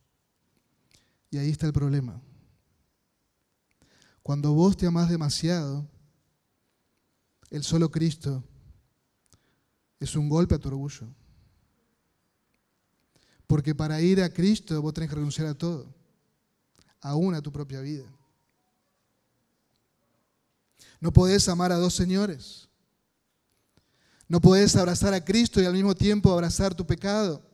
[1.31, 2.21] Y ahí está el problema.
[4.21, 5.87] Cuando vos te amás demasiado,
[7.51, 8.43] el solo Cristo
[9.97, 11.07] es un golpe a tu orgullo.
[13.47, 15.95] Porque para ir a Cristo vos tenés que renunciar a todo,
[16.99, 18.13] aún a tu propia vida.
[20.99, 22.67] No podés amar a dos señores.
[24.27, 27.48] No podés abrazar a Cristo y al mismo tiempo abrazar tu pecado.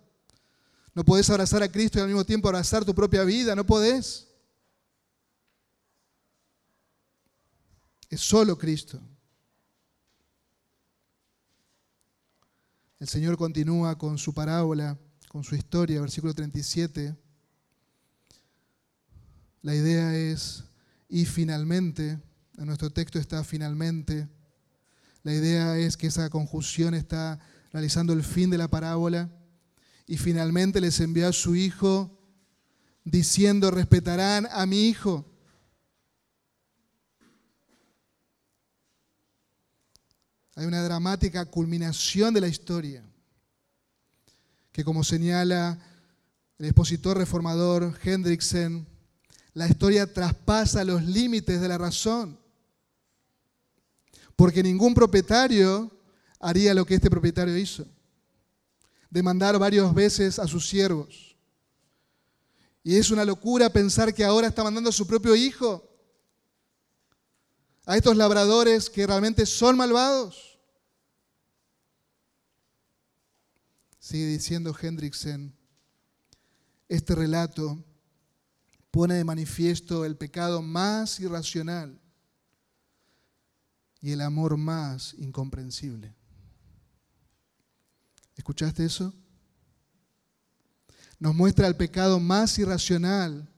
[0.96, 3.54] No podés abrazar a Cristo y al mismo tiempo abrazar tu propia vida.
[3.54, 4.30] No podés.
[8.10, 9.02] Es solo Cristo.
[12.98, 17.14] El Señor continúa con su parábola, con su historia, versículo 37.
[19.62, 20.64] La idea es,
[21.10, 22.18] y finalmente,
[22.58, 24.30] en nuestro texto está finalmente,
[25.24, 27.40] la idea es que esa conjunción está
[27.74, 29.30] realizando el fin de la parábola,
[30.08, 32.12] y finalmente les envió a su hijo
[33.04, 35.26] diciendo, respetarán a mi hijo.
[40.56, 43.04] Hay una dramática culminación de la historia,
[44.72, 45.78] que como señala
[46.58, 48.88] el expositor reformador Hendrickson,
[49.54, 52.39] la historia traspasa los límites de la razón,
[54.36, 55.91] porque ningún propietario
[56.39, 57.86] haría lo que este propietario hizo,
[59.10, 61.36] demandar varias veces a sus siervos.
[62.84, 65.89] Y es una locura pensar que ahora está mandando a su propio hijo
[67.86, 70.60] a estos labradores que realmente son malvados.
[74.00, 75.56] Sigue diciendo Hendrickson,
[76.88, 77.84] este relato
[78.91, 82.00] pone de manifiesto el pecado más irracional
[84.02, 86.15] y el amor más incomprensible.
[88.36, 89.13] ¿Escuchaste eso?
[91.19, 93.50] Nos muestra el pecado más irracional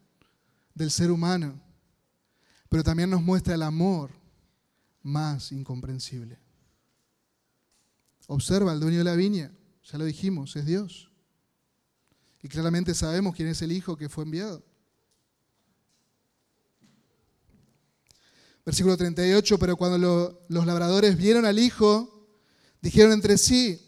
[0.73, 1.67] del ser humano
[2.69, 4.11] pero también nos muestra el amor
[5.01, 6.39] más incomprensible.
[8.27, 9.51] Observa al dueño de la viña,
[9.89, 11.09] ya lo dijimos, es Dios.
[12.43, 14.63] Y claramente sabemos quién es el Hijo que fue enviado.
[18.65, 22.27] Versículo 38, pero cuando los labradores vieron al Hijo,
[22.81, 23.86] dijeron entre sí,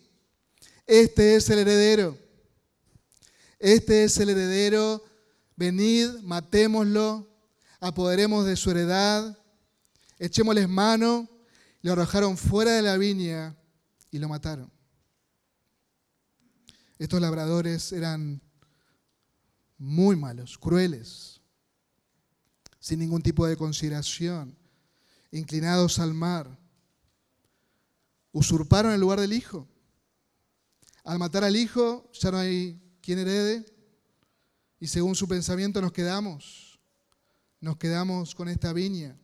[0.89, 2.17] este es el heredero,
[3.59, 5.03] este es el heredero,
[5.55, 7.29] venid, matémoslo
[7.79, 9.37] apoderemos de su heredad,
[10.17, 11.29] echémosles mano,
[11.81, 13.55] lo arrojaron fuera de la viña
[14.11, 14.71] y lo mataron.
[16.97, 18.41] Estos labradores eran
[19.77, 21.39] muy malos, crueles,
[22.79, 24.57] sin ningún tipo de consideración.
[25.31, 26.57] inclinados al mar,
[28.31, 29.68] usurparon el lugar del Hijo.
[31.09, 33.65] Al matar al Hijo ya no hay quien herede
[34.79, 36.79] y según su pensamiento nos quedamos,
[37.59, 39.17] nos quedamos con esta viña.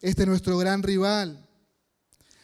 [0.00, 1.48] Este es nuestro gran rival.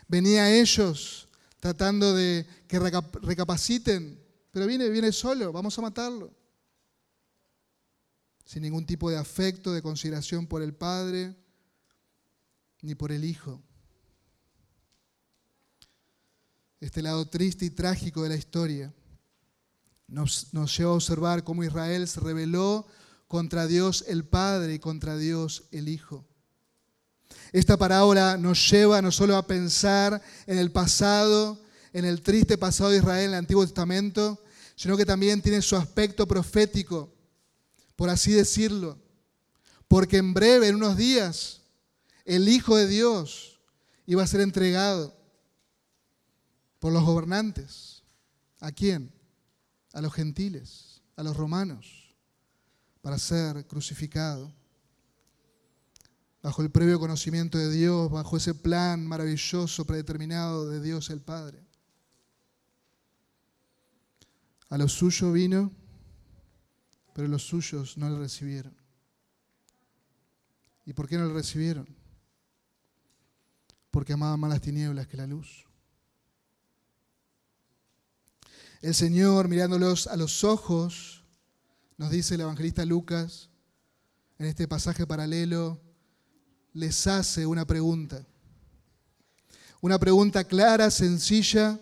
[0.06, 6.32] Venía a ellos tratando de que recapaciten, pero viene, viene solo, vamos a matarlo.
[8.44, 11.34] Sin ningún tipo de afecto, de consideración por el Padre,
[12.80, 13.60] ni por el Hijo.
[16.82, 18.92] Este lado triste y trágico de la historia
[20.08, 22.88] nos, lleva a observar cómo Israel se rebeló
[23.28, 26.26] contra Dios el Padre y contra Dios el Hijo.
[27.52, 32.90] Esta parábola nos lleva no solo a pensar en el pasado, en el triste pasado
[32.90, 34.42] de Israel en el Antiguo Testamento,
[34.74, 37.14] sino que también tiene su aspecto profético,
[37.94, 38.98] por así decirlo.
[39.86, 41.60] Porque en breve, en unos días,
[42.24, 43.60] el Hijo de Dios
[44.04, 45.21] iba a ser entregado
[46.82, 48.02] por los gobernantes.
[48.58, 49.14] ¿A quién?
[49.92, 52.12] A los gentiles, a los romanos,
[53.02, 54.52] para ser crucificado.
[56.42, 61.64] Bajo el previo conocimiento de Dios, bajo ese plan maravilloso, predeterminado de Dios el Padre.
[64.68, 65.70] A lo suyo vino,
[67.14, 68.74] pero los suyos no le recibieron.
[70.84, 71.86] ¿Y por qué no le recibieron?
[73.92, 75.66] porque amaban más las tinieblas que la luz.
[78.82, 81.24] El Señor, mirándolos a los ojos,
[81.96, 83.48] nos dice el evangelista Lucas,
[84.38, 85.80] en este pasaje paralelo,
[86.74, 88.26] les hace una pregunta.
[89.80, 91.80] Una pregunta clara, sencilla,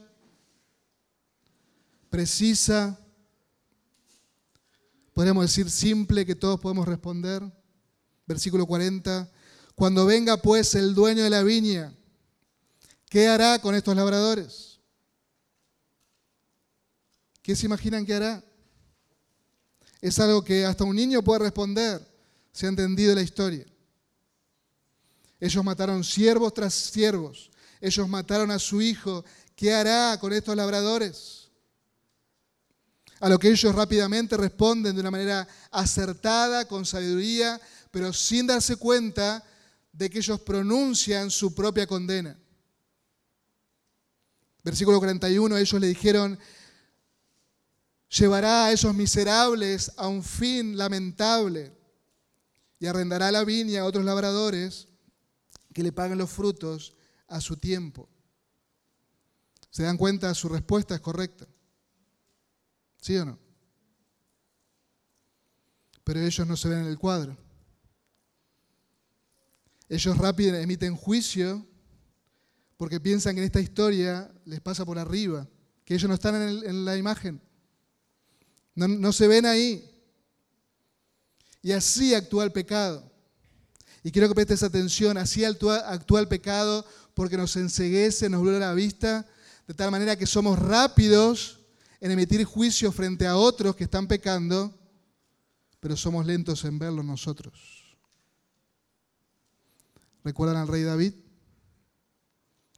[2.10, 3.00] precisa,
[5.12, 7.42] podríamos decir simple, que todos podemos responder.
[8.26, 9.28] Versículo 40.
[9.74, 11.94] Cuando venga pues el dueño de la viña
[13.10, 14.69] ¿Qué hará con estos labradores?
[17.42, 18.44] ¿Qué se imaginan que hará?
[20.00, 22.06] Es algo que hasta un niño puede responder
[22.52, 23.66] si ha entendido la historia.
[25.38, 27.50] Ellos mataron siervos tras siervos.
[27.80, 29.24] Ellos mataron a su hijo.
[29.54, 31.50] ¿Qué hará con estos labradores?
[33.20, 38.76] A lo que ellos rápidamente responden de una manera acertada, con sabiduría, pero sin darse
[38.76, 39.44] cuenta
[39.92, 42.38] de que ellos pronuncian su propia condena.
[44.62, 46.38] Versículo 41, ellos le dijeron,
[48.10, 51.76] llevará a esos miserables a un fin lamentable
[52.78, 54.88] y arrendará la viña a otros labradores
[55.72, 56.94] que le paguen los frutos
[57.28, 58.08] a su tiempo.
[59.70, 60.34] ¿Se dan cuenta?
[60.34, 61.46] Su respuesta es correcta.
[63.00, 63.38] ¿Sí o no?
[66.02, 67.36] Pero ellos no se ven en el cuadro.
[69.88, 71.66] Ellos rápido emiten juicio
[72.76, 75.46] porque piensan que en esta historia les pasa por arriba,
[75.84, 77.42] que ellos no están en, la imagen,
[78.74, 79.86] no, se ven ahí.
[81.62, 83.10] Y así actúa el pecado.
[84.02, 85.84] Y quiero que prestes atención, así actúa,
[86.18, 89.26] el pecado porque nos enseguece, nos vuelve la vista,
[89.66, 91.60] de tal manera que somos rápidos
[92.00, 94.74] en emitir juicio frente a otros que están pecando,
[95.80, 97.52] pero somos lentos en verlo nosotros.
[100.24, 101.12] ¿Recuerdan al rey David?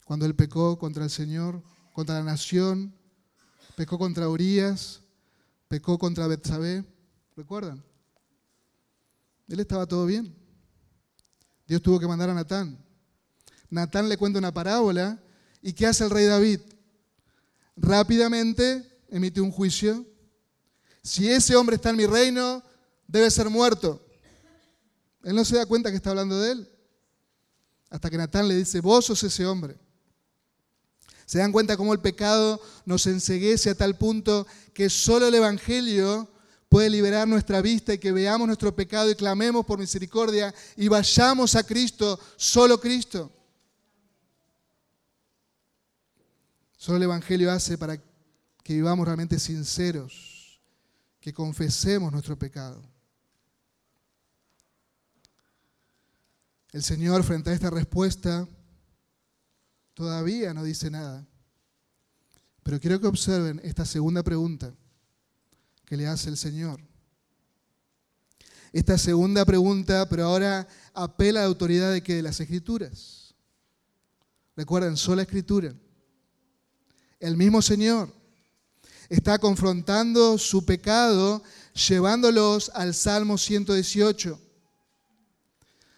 [0.04, 2.94] cuando él pecó contra el Señor, contra la nación,
[3.76, 5.01] pecó contra Urias,
[5.72, 6.84] pecó contra Betsabé.
[7.34, 7.82] ¿Recuerdan?
[9.48, 10.36] Él estaba todo bien.
[11.66, 12.76] Dios tuvo que mandar a Natán.
[13.70, 15.18] Natán le cuenta una parábola
[15.62, 16.60] y ¿qué hace el rey David?
[17.74, 20.04] Rápidamente emite un juicio.
[21.02, 22.62] Si ese hombre está en mi reino,
[23.06, 24.04] debe ser muerto.
[25.22, 26.68] Él no se da cuenta que está hablando de él.
[27.88, 29.78] Hasta que Natán le dice, vos sos ese hombre.
[31.32, 36.28] ¿Se dan cuenta cómo el pecado nos enseguece a tal punto que solo el Evangelio
[36.68, 41.54] puede liberar nuestra vista y que veamos nuestro pecado y clamemos por misericordia y vayamos
[41.54, 43.32] a Cristo, solo Cristo?
[46.76, 50.60] Solo el Evangelio hace para que vivamos realmente sinceros,
[51.18, 52.82] que confesemos nuestro pecado.
[56.72, 58.46] El Señor, frente a esta respuesta,
[59.94, 61.26] Todavía no dice nada.
[62.62, 64.72] Pero quiero que observen esta segunda pregunta
[65.84, 66.80] que le hace el Señor.
[68.72, 73.34] Esta segunda pregunta, pero ahora apela a la autoridad de que de las escrituras.
[74.56, 75.74] Recuerden, sola escritura.
[77.20, 78.12] El mismo Señor
[79.08, 81.42] está confrontando su pecado
[81.74, 84.40] llevándolos al Salmo 118.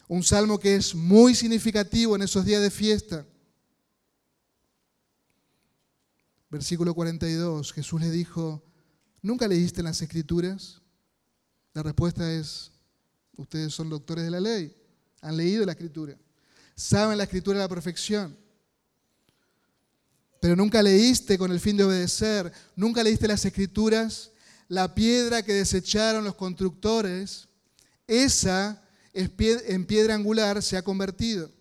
[0.07, 3.25] Un salmo que es muy significativo en esos días de fiesta.
[6.55, 8.63] Versículo 42, Jesús le dijo,
[9.21, 10.81] ¿nunca leíste las escrituras?
[11.73, 12.71] La respuesta es,
[13.35, 14.73] ustedes son doctores de la ley,
[15.19, 16.17] han leído la escritura,
[16.73, 18.37] saben la escritura a la perfección,
[20.39, 24.31] pero nunca leíste con el fin de obedecer, nunca leíste las escrituras,
[24.69, 27.49] la piedra que desecharon los constructores,
[28.07, 28.81] esa
[29.11, 31.51] en piedra angular se ha convertido.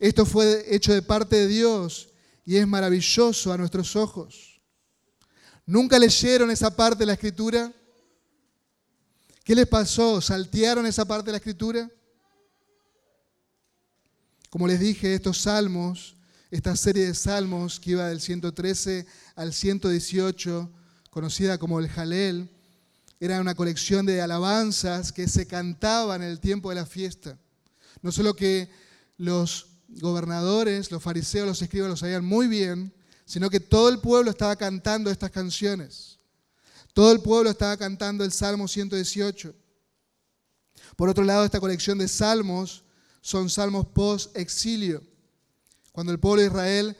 [0.00, 2.09] Esto fue hecho de parte de Dios
[2.50, 4.60] y es maravilloso a nuestros ojos.
[5.64, 7.72] ¿Nunca leyeron esa parte de la escritura?
[9.44, 10.20] ¿Qué les pasó?
[10.20, 11.88] ¿Saltearon esa parte de la escritura?
[14.48, 16.16] Como les dije, estos salmos,
[16.50, 20.72] esta serie de salmos que iba del 113 al 118,
[21.08, 22.50] conocida como el Jalel,
[23.20, 27.38] era una colección de alabanzas que se cantaban en el tiempo de la fiesta.
[28.02, 28.68] No solo que
[29.18, 32.92] los gobernadores, los fariseos, los escribas lo sabían muy bien,
[33.24, 36.18] sino que todo el pueblo estaba cantando estas canciones.
[36.92, 39.54] Todo el pueblo estaba cantando el Salmo 118.
[40.96, 42.84] Por otro lado, esta colección de salmos
[43.20, 45.02] son salmos post-exilio.
[45.92, 46.96] Cuando el pueblo de Israel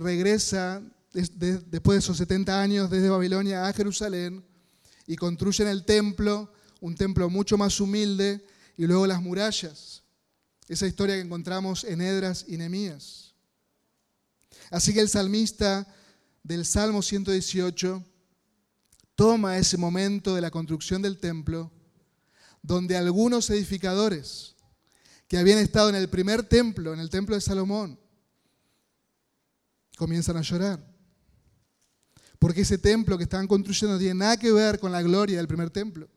[0.00, 4.44] regresa después de esos 70 años desde Babilonia a Jerusalén
[5.06, 8.44] y construyen el templo, un templo mucho más humilde,
[8.76, 10.01] y luego las murallas.
[10.72, 13.34] Esa historia que encontramos en Edras y Nemías.
[14.70, 15.86] Así que el salmista
[16.42, 18.02] del Salmo 118
[19.14, 21.70] toma ese momento de la construcción del templo,
[22.62, 24.56] donde algunos edificadores
[25.28, 28.00] que habían estado en el primer templo, en el templo de Salomón,
[29.98, 30.82] comienzan a llorar.
[32.38, 35.48] Porque ese templo que estaban construyendo no tiene nada que ver con la gloria del
[35.48, 36.08] primer templo.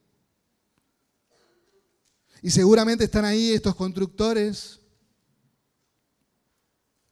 [2.46, 4.80] Y seguramente están ahí estos constructores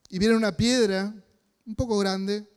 [0.08, 1.12] y vieron una piedra
[1.66, 2.48] un poco grande,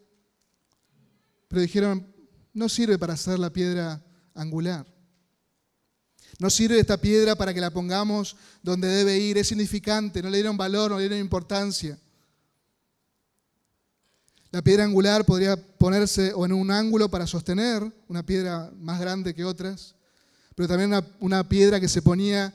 [1.48, 2.14] pero dijeron,
[2.54, 4.06] no sirve para hacer la piedra
[4.36, 4.86] angular.
[6.38, 10.38] No sirve esta piedra para que la pongamos donde debe ir, es significante, no le
[10.38, 12.00] dieron valor, no le dieron importancia.
[14.52, 19.34] La piedra angular podría ponerse o en un ángulo para sostener, una piedra más grande
[19.34, 19.96] que otras,
[20.58, 22.52] pero también una, piedra que se ponía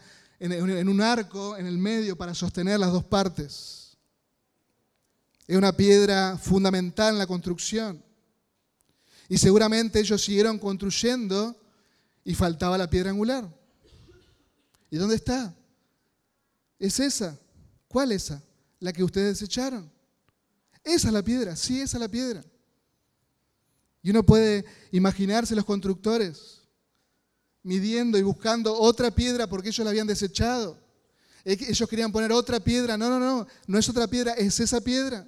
[0.50, 3.96] en, un arco en el medio para sostener las dos partes.
[5.46, 8.02] Es una piedra fundamental en la construcción.
[9.28, 11.56] Y seguramente ellos siguieron construyendo
[12.24, 13.48] y faltaba la piedra angular.
[14.90, 15.54] ¿Y dónde está?
[16.78, 17.38] Es esa.
[17.86, 18.42] ¿Cuál esa?
[18.80, 19.90] La que ustedes echaron.
[20.82, 22.44] Esa es la piedra, sí, esa es la piedra.
[24.02, 26.61] Y uno puede imaginarse los constructores
[27.62, 30.78] midiendo y buscando otra piedra porque ellos la habían desechado.
[31.44, 32.96] Ellos querían poner otra piedra.
[32.96, 35.26] No, no, no, no es otra piedra, es esa piedra.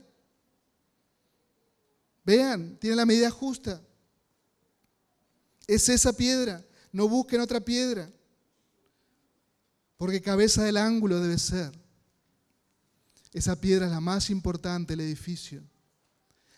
[2.25, 3.83] Vean, tiene la medida justa.
[5.67, 6.65] Es esa piedra.
[6.93, 8.11] No busquen otra piedra.
[9.97, 11.73] Porque cabeza del ángulo debe ser.
[13.33, 15.63] Esa piedra es la más importante del edificio.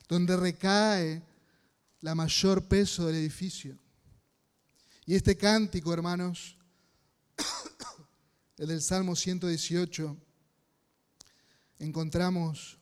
[0.09, 1.23] Donde recae
[2.01, 3.79] la mayor peso del edificio.
[5.09, 6.59] Y este cántico, hermanos,
[8.59, 10.17] el del Salmo 118,
[11.79, 12.77] encontramos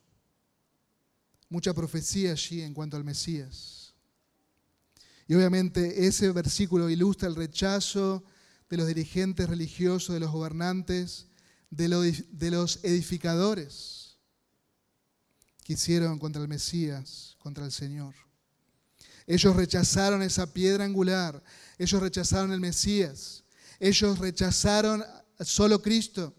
[1.50, 3.94] mucha profecía allí en cuanto al Mesías.
[5.28, 8.24] Y obviamente ese versículo ilustra el rechazo
[8.70, 11.28] de los dirigentes religiosos, de los gobernantes,
[11.68, 14.16] de los edificadores
[15.62, 18.14] que hicieron contra el Mesías, contra el Señor.
[19.26, 21.42] Ellos rechazaron esa piedra angular,
[21.78, 23.44] ellos rechazaron el Mesías.
[23.80, 25.04] Ellos rechazaron
[25.40, 26.34] solo Cristo.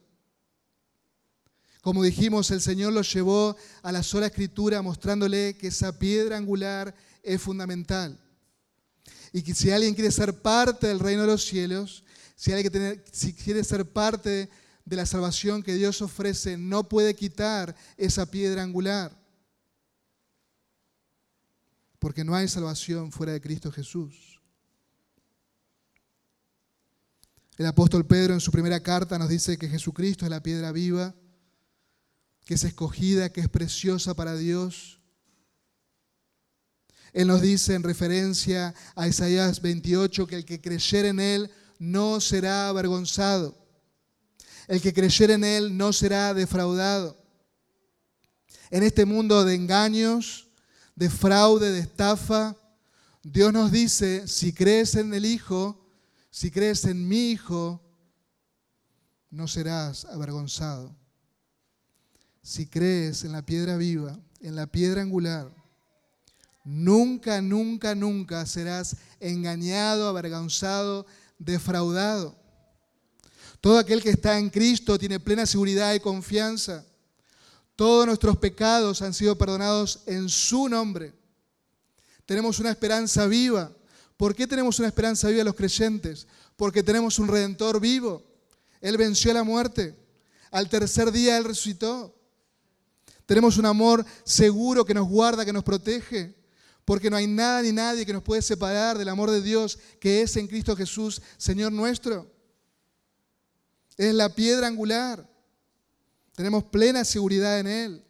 [1.81, 6.95] Como dijimos, el Señor los llevó a la sola escritura mostrándole que esa piedra angular
[7.21, 8.19] es fundamental.
[9.31, 12.03] Y que si alguien quiere ser parte del reino de los cielos,
[12.35, 14.49] si quiere ser parte
[14.83, 19.15] de la salvación que Dios ofrece, no puede quitar esa piedra angular.
[22.05, 24.39] Porque no hay salvación fuera de Cristo Jesús.
[27.57, 31.15] El apóstol Pedro en su primera carta nos dice que Jesucristo es la piedra viva,
[32.45, 35.01] que es escogida, que es preciosa para Dios.
[37.11, 42.21] Él nos dice en referencia a Isaías 28 que el que creyere en Él no
[42.21, 43.57] será avergonzado.
[44.67, 47.19] El que creyere en Él no será defraudado.
[48.69, 50.44] En este mundo de engaños,
[50.95, 52.55] de fraude, de estafa,
[53.21, 55.83] Dios nos dice, si crees en el Hijo,
[56.29, 57.81] si crees en mi Hijo,
[59.29, 60.95] no serás avergonzado.
[62.41, 65.51] Si crees en la piedra viva, en la piedra angular,
[66.63, 71.05] nunca, nunca, nunca serás engañado, avergonzado,
[71.39, 72.37] defraudado.
[73.59, 76.85] Todo aquel que está en Cristo tiene plena seguridad y confianza.
[77.75, 81.13] Todos nuestros pecados han sido perdonados en su nombre.
[82.25, 83.71] Tenemos una esperanza viva.
[84.17, 86.25] ¿Por qué tenemos una esperanza viva los creyentes?
[86.55, 88.23] Porque tenemos un redentor vivo.
[88.79, 89.95] Él venció la muerte.
[90.51, 92.15] Al tercer día Él resucitó.
[93.25, 96.33] Tenemos un amor seguro que nos guarda, que nos protege.
[96.85, 100.21] Porque no hay nada ni nadie que nos puede separar del amor de Dios que
[100.21, 102.31] es en Cristo Jesús, Señor nuestro.
[103.97, 105.27] Es la piedra angular.
[106.35, 108.03] Tenemos plena seguridad en Él.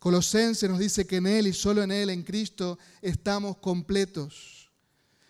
[0.00, 4.70] Colosense nos dice que en Él y solo en Él, en Cristo, estamos completos.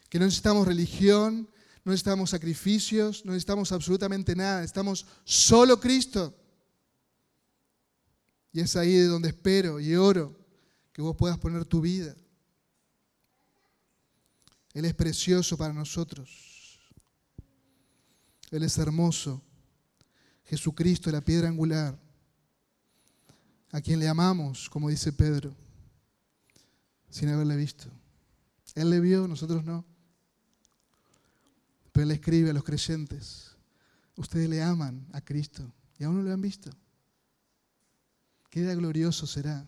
[0.09, 1.49] Que no necesitamos religión,
[1.85, 4.65] no necesitamos sacrificios, no necesitamos absolutamente nada.
[4.65, 6.35] Estamos solo Cristo.
[8.53, 10.35] Y es ahí de donde espero y oro
[10.93, 12.17] que vos puedas poner tu vida.
[14.73, 16.81] Él es precioso para nosotros.
[18.51, 19.43] Él es hermoso.
[20.47, 21.99] Jesucristo, la piedra angular,
[23.73, 25.55] a quien le amamos, como dice Pedro,
[27.11, 27.91] sin haberle visto.
[28.75, 29.85] Él le vio, nosotros no.
[31.93, 33.57] Pero Él escribe a los creyentes,
[34.17, 36.71] ustedes le aman a Cristo y aún no lo han visto.
[38.51, 39.67] Qué día glorioso será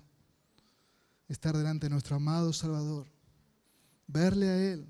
[1.27, 3.07] estar delante de nuestro amado Salvador,
[4.07, 4.87] verle a Él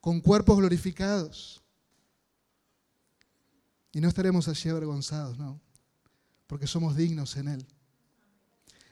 [0.00, 1.63] con cuerpos glorificados
[3.94, 5.60] y no estaremos allí avergonzados, no,
[6.48, 7.66] porque somos dignos en Él.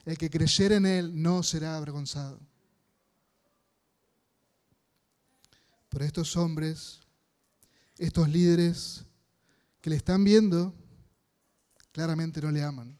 [0.05, 2.41] El que creyere en Él no será avergonzado.
[5.89, 7.01] Pero estos hombres,
[7.99, 9.05] estos líderes
[9.81, 10.73] que le están viendo,
[11.91, 12.97] claramente no le aman.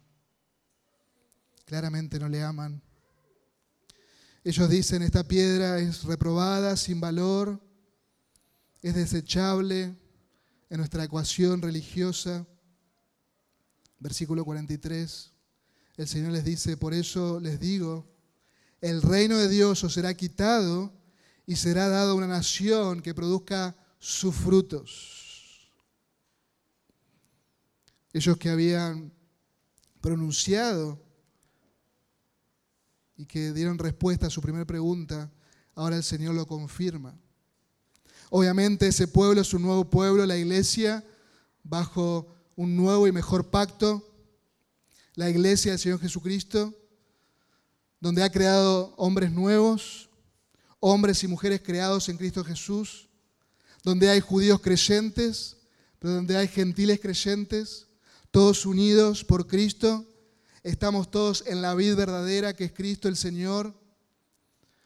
[1.65, 2.83] Claramente no le aman.
[4.43, 7.63] Ellos dicen, esta piedra es reprobada, sin valor,
[8.83, 9.97] es desechable,
[10.73, 12.47] en nuestra ecuación religiosa.
[13.99, 15.31] Versículo 43,
[15.99, 18.11] el Señor les dice, por eso les digo,
[18.81, 20.91] el reino de Dios os será quitado
[21.45, 25.71] y será dado a una nación que produzca sus frutos.
[28.15, 29.13] Ellos que habían
[30.01, 31.05] pronunciado
[33.15, 35.31] y que dieron respuesta a su primera pregunta,
[35.75, 37.15] ahora el Señor lo confirma.
[38.35, 41.05] Obviamente ese pueblo es un nuevo pueblo, la iglesia,
[41.63, 44.03] bajo un nuevo y mejor pacto,
[45.17, 46.73] la iglesia del Señor Jesucristo,
[48.01, 50.09] donde ha creado hombres nuevos,
[50.81, 53.11] hombres y mujeres creados en Cristo Jesús,
[53.83, 55.59] donde hay judíos creyentes,
[55.99, 57.87] pero donde hay gentiles creyentes,
[58.31, 60.07] todos unidos por Cristo,
[60.63, 63.75] estamos todos en la vida verdadera que es Cristo el Señor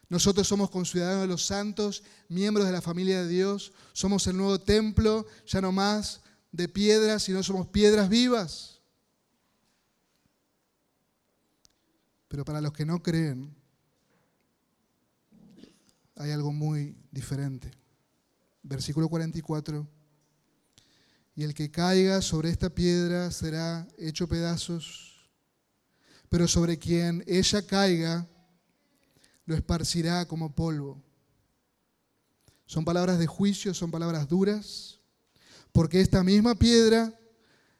[0.09, 4.61] nosotros somos conciudadanos de los santos, miembros de la familia de Dios, somos el nuevo
[4.61, 6.20] templo, ya no más
[6.52, 8.80] de piedras, sino somos piedras vivas.
[12.28, 13.54] Pero para los que no creen,
[16.14, 17.70] hay algo muy diferente.
[18.62, 19.86] Versículo 44.
[21.34, 25.30] Y el que caiga sobre esta piedra será hecho pedazos,
[26.28, 28.26] pero sobre quien ella caiga,
[29.47, 31.03] lo esparcirá como polvo.
[32.66, 35.01] Son palabras de juicio, son palabras duras,
[35.72, 37.18] porque esta misma piedra,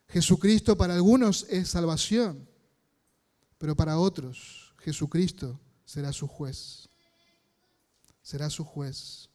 [0.07, 2.47] Jesucristo para algunos es salvación,
[3.57, 6.89] pero para otros Jesucristo será su juez.
[8.21, 9.29] Será su juez.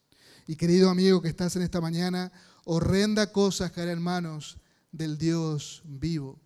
[0.47, 2.33] Y querido amigo que estás en esta mañana,
[2.65, 4.59] horrenda cosa caerá en manos
[4.91, 6.41] del Dios vivo.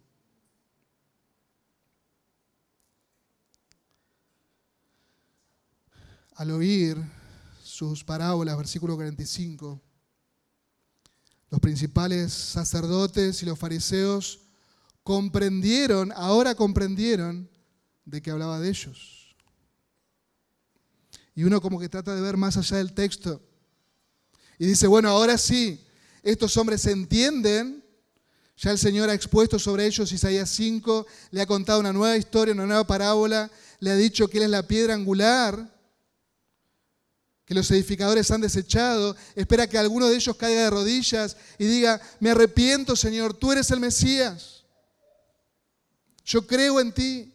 [6.36, 6.98] Al oír
[7.64, 9.80] sus parábolas, versículo 45,
[11.50, 14.40] los principales sacerdotes y los fariseos
[15.02, 17.48] comprendieron, ahora comprendieron
[18.04, 19.34] de que hablaba de ellos.
[21.34, 23.40] Y uno como que trata de ver más allá del texto.
[24.58, 25.82] Y dice, bueno, ahora sí,
[26.22, 27.82] estos hombres entienden,
[28.58, 32.54] ya el Señor ha expuesto sobre ellos Isaías 5, le ha contado una nueva historia,
[32.54, 35.75] una nueva parábola, le ha dicho que Él es la piedra angular
[37.46, 39.16] que los edificadores han desechado.
[39.36, 43.70] Espera que alguno de ellos caiga de rodillas y diga, me arrepiento Señor, tú eres
[43.70, 44.64] el Mesías.
[46.24, 47.32] Yo creo en ti.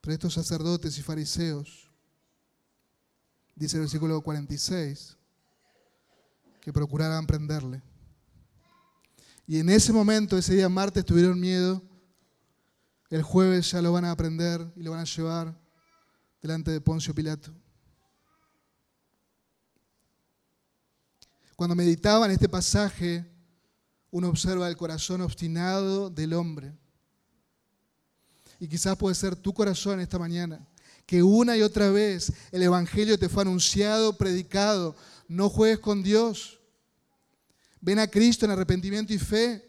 [0.00, 1.88] Pero estos sacerdotes y fariseos,
[3.54, 5.16] dice el versículo 46,
[6.60, 7.82] que procuraran prenderle.
[9.46, 11.82] Y en ese momento, ese día martes, tuvieron miedo.
[13.10, 15.59] El jueves ya lo van a aprender y lo van a llevar
[16.40, 17.52] delante de Poncio Pilato.
[21.56, 23.26] Cuando meditaba en este pasaje,
[24.10, 26.72] uno observa el corazón obstinado del hombre.
[28.58, 30.66] Y quizás puede ser tu corazón esta mañana,
[31.06, 34.96] que una y otra vez el Evangelio te fue anunciado, predicado.
[35.28, 36.60] No juegues con Dios.
[37.80, 39.66] Ven a Cristo en arrepentimiento y fe.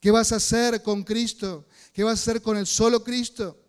[0.00, 1.66] ¿Qué vas a hacer con Cristo?
[1.92, 3.65] ¿Qué vas a hacer con el solo Cristo?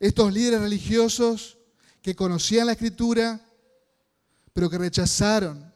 [0.00, 1.58] Estos líderes religiosos
[2.02, 3.40] que conocían la Escritura,
[4.52, 5.72] pero que rechazaron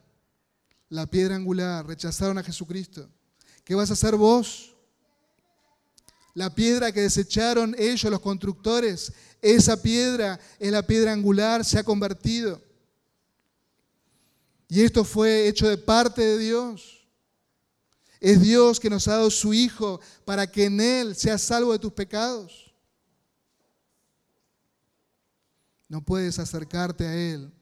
[0.89, 3.09] la piedra angular, rechazaron a Jesucristo.
[3.65, 4.75] ¿Qué vas a hacer vos?
[6.35, 11.85] La piedra que desecharon ellos, los constructores, esa piedra es la piedra angular, se ha
[11.85, 12.63] convertido.
[14.69, 17.07] Y esto fue hecho de parte de Dios.
[18.21, 21.79] Es Dios que nos ha dado su Hijo para que en Él seas salvo de
[21.79, 22.62] tus pecados.
[25.93, 27.53] No puedes acercarte a Él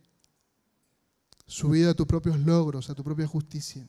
[1.48, 3.84] subido a tus propios logros, a tu propia justicia.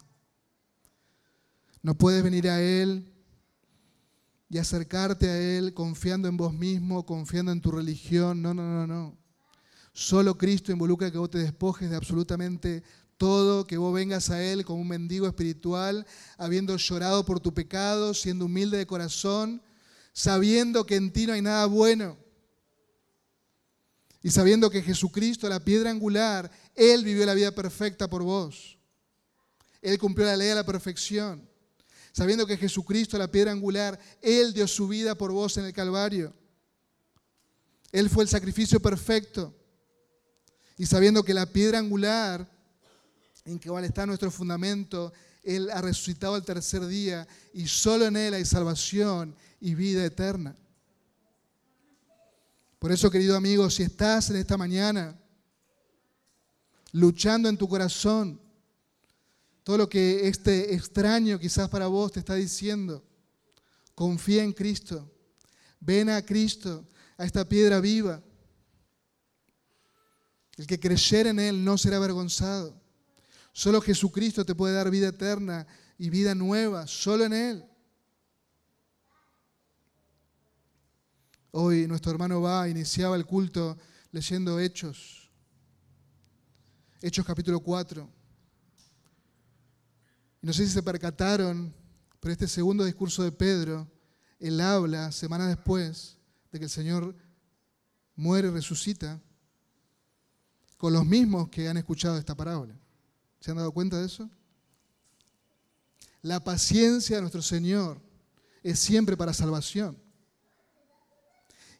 [1.83, 3.07] No puedes venir a Él
[4.49, 8.41] y acercarte a Él confiando en vos mismo, confiando en tu religión.
[8.41, 9.15] No, no, no, no.
[9.93, 12.81] Solo Cristo involucra que vos te despojes de absolutamente
[13.17, 16.07] todo, que vos vengas a Él como un mendigo espiritual,
[16.39, 19.61] habiendo llorado por tu pecado, siendo humilde de corazón,
[20.13, 22.20] sabiendo que en ti no hay nada bueno.
[24.23, 28.77] Y sabiendo que Jesucristo, la piedra angular, Él vivió la vida perfecta por vos.
[29.81, 31.49] Él cumplió la ley a la perfección.
[32.11, 36.33] Sabiendo que Jesucristo, la piedra angular, Él dio su vida por vos en el Calvario.
[37.91, 39.55] Él fue el sacrificio perfecto.
[40.77, 42.47] Y sabiendo que la piedra angular
[43.45, 45.11] en que cual está nuestro fundamento,
[45.43, 50.55] Él ha resucitado el tercer día y solo en Él hay salvación y vida eterna.
[52.81, 55.15] Por eso, querido amigo, si estás en esta mañana
[56.93, 58.41] luchando en tu corazón,
[59.61, 63.05] todo lo que este extraño quizás para vos te está diciendo,
[63.93, 65.07] confía en Cristo,
[65.79, 66.83] ven a Cristo,
[67.19, 68.19] a esta piedra viva.
[70.57, 72.81] El que creyera en Él no será avergonzado.
[73.53, 75.67] Solo Jesucristo te puede dar vida eterna
[75.99, 77.70] y vida nueva, solo en Él.
[81.53, 83.77] Hoy nuestro hermano va, iniciaba el culto
[84.13, 85.29] leyendo Hechos,
[87.01, 88.09] Hechos capítulo 4.
[90.41, 91.73] Y no sé si se percataron,
[92.21, 93.85] pero este segundo discurso de Pedro,
[94.39, 96.17] él habla semanas después
[96.53, 97.13] de que el Señor
[98.15, 99.19] muere y resucita
[100.77, 102.79] con los mismos que han escuchado esta parábola.
[103.41, 104.29] ¿Se han dado cuenta de eso?
[106.21, 107.99] La paciencia de nuestro Señor
[108.63, 109.97] es siempre para salvación.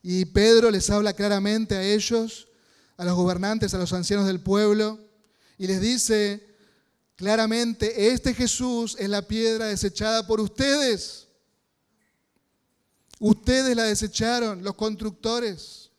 [0.04, 2.47] Y Pedro les habla claramente a ellos,
[2.97, 4.99] a los gobernantes, a los ancianos del pueblo,
[5.58, 6.47] y les dice
[7.16, 11.28] claramente, este Jesús es la piedra desechada por ustedes.
[13.20, 15.91] Ustedes la desecharon, los constructores.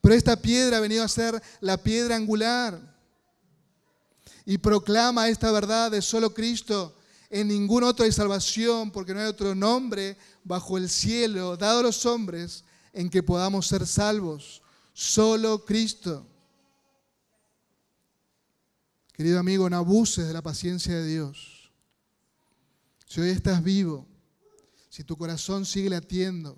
[0.00, 2.80] Pero esta piedra ha venido a ser la piedra angular
[4.44, 6.96] y proclama esta verdad de solo Cristo.
[7.30, 11.84] En ningún otro hay salvación porque no hay otro nombre bajo el cielo dado a
[11.84, 14.62] los hombres en que podamos ser salvos.
[14.92, 16.26] Solo Cristo.
[19.12, 21.70] Querido amigo, no abuses de la paciencia de Dios.
[23.06, 24.06] Si hoy estás vivo,
[24.88, 26.56] si tu corazón sigue latiendo,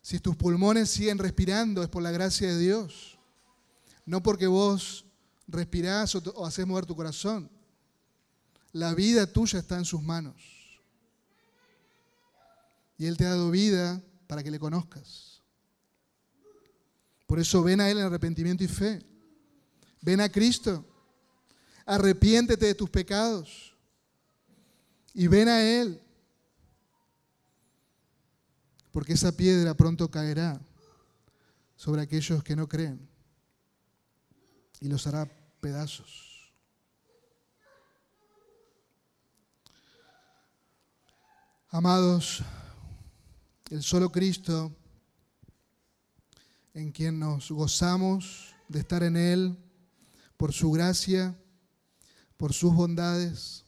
[0.00, 3.18] si tus pulmones siguen respirando, es por la gracia de Dios.
[4.04, 5.04] No porque vos
[5.48, 7.50] respirás o, haces mover tu corazón.
[8.72, 10.36] La vida tuya está en sus manos.
[12.98, 15.35] Y Él te ha dado vida para que le conozcas.
[17.26, 19.04] Por eso ven a Él en arrepentimiento y fe.
[20.00, 20.84] Ven a Cristo.
[21.84, 23.76] Arrepiéntete de tus pecados.
[25.12, 26.00] Y ven a Él.
[28.92, 30.60] Porque esa piedra pronto caerá
[31.74, 33.06] sobre aquellos que no creen
[34.80, 35.28] y los hará
[35.60, 36.52] pedazos.
[41.68, 42.42] Amados,
[43.70, 44.75] el solo Cristo,
[46.76, 49.56] en quien nos gozamos de estar en Él,
[50.36, 51.34] por su gracia,
[52.36, 53.64] por sus bondades,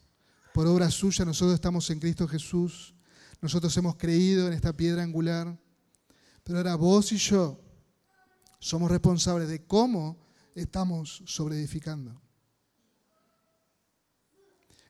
[0.53, 2.95] por obra suya, nosotros estamos en Cristo Jesús,
[3.41, 5.59] nosotros hemos creído en esta piedra angular,
[6.45, 7.59] pero ahora vos y yo
[8.59, 10.19] somos responsables de cómo
[10.55, 12.21] estamos sobreedificando.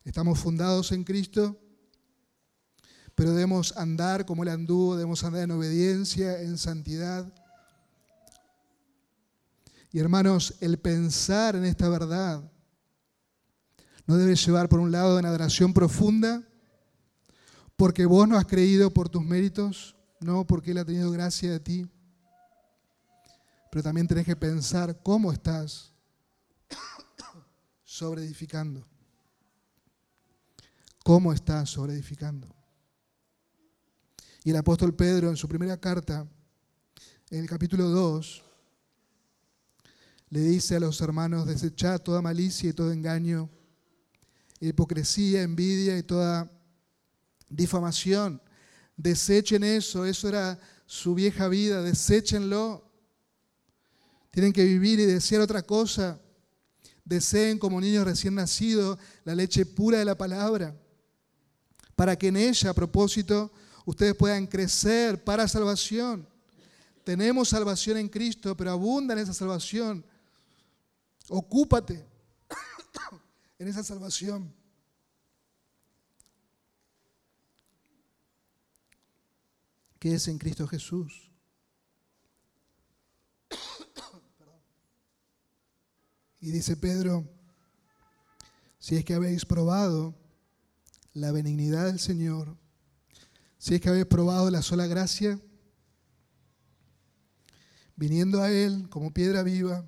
[0.02, 1.56] Estamos fundados en Cristo,
[3.14, 7.32] pero debemos andar como Él anduvo, debemos andar en obediencia, en santidad.
[9.90, 12.42] Y hermanos, el pensar en esta verdad
[14.06, 16.42] no debe llevar por un lado una adoración profunda,
[17.76, 21.60] porque vos no has creído por tus méritos, no porque Él ha tenido gracia de
[21.60, 21.86] ti,
[23.70, 25.92] pero también tenés que pensar cómo estás
[27.84, 28.86] sobre edificando.
[31.04, 32.54] ¿Cómo estás sobre edificando?
[34.44, 36.26] Y el apóstol Pedro en su primera carta,
[37.30, 38.44] en el capítulo 2,
[40.30, 43.48] le dice a los hermanos, desechad toda malicia y todo engaño,
[44.60, 46.50] hipocresía, envidia y toda
[47.48, 48.42] difamación.
[48.96, 52.84] Desechen eso, eso era su vieja vida, deséchenlo.
[54.30, 56.20] Tienen que vivir y desear otra cosa.
[57.04, 60.76] Deseen como niños recién nacidos la leche pura de la palabra,
[61.96, 63.50] para que en ella, a propósito,
[63.86, 66.28] ustedes puedan crecer para salvación.
[67.04, 70.04] Tenemos salvación en Cristo, pero abunda en esa salvación.
[71.28, 72.06] Ocúpate
[73.58, 74.58] en esa salvación.
[79.98, 81.30] que es en Cristo Jesús.
[86.40, 87.28] Y dice Pedro,
[88.78, 90.14] si es que habéis probado
[91.12, 92.56] la benignidad del Señor,
[93.58, 95.40] si es que habéis probado la sola gracia,
[97.96, 99.84] viniendo a Él como piedra viva,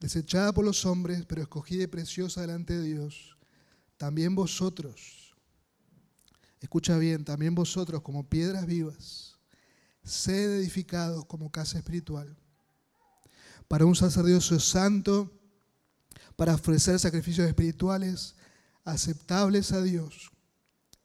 [0.00, 3.36] desechada por los hombres, pero escogida y preciosa delante de Dios,
[3.96, 5.36] también vosotros,
[6.60, 9.38] escucha bien, también vosotros como piedras vivas,
[10.02, 12.34] sed edificados como casa espiritual,
[13.68, 15.30] para un sacerdocio santo,
[16.34, 18.34] para ofrecer sacrificios espirituales
[18.84, 20.30] aceptables a Dios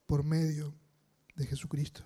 [0.07, 0.73] por medio
[1.35, 2.03] de Jesucristo.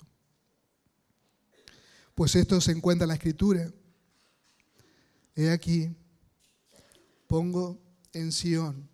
[2.16, 3.72] Pues esto se encuentra en la Escritura.
[5.36, 5.96] He aquí,
[7.30, 7.80] pongo
[8.12, 8.90] en Sión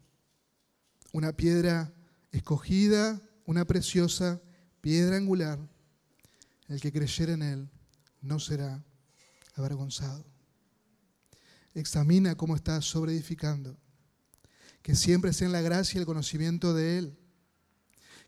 [1.14, 1.94] una piedra
[2.34, 4.42] escogida, una preciosa
[4.82, 5.58] piedra angular.
[6.68, 7.70] El que creyere en él
[8.22, 8.84] no será
[9.56, 10.26] avergonzado.
[11.74, 13.78] Examina cómo estás sobreedificando
[14.82, 17.18] que siempre sea en la gracia y el conocimiento de Él,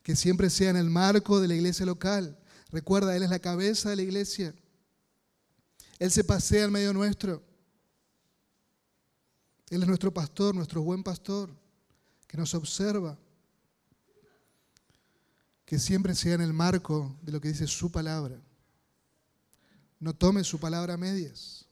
[0.04, 2.40] que siempre sea en el marco de la iglesia local.
[2.72, 4.56] Recuerda, Él es la cabeza de la iglesia.
[6.00, 7.47] Él se pasea en medio nuestro.
[9.70, 11.50] Él es nuestro pastor, nuestro buen pastor,
[12.28, 13.18] que nos observa.
[15.66, 18.40] Que siempre sea en el marco de lo que dice su palabra.
[20.00, 21.66] No tome su palabra a medias.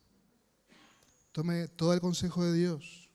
[1.31, 3.09] Tome todo el consejo de Dios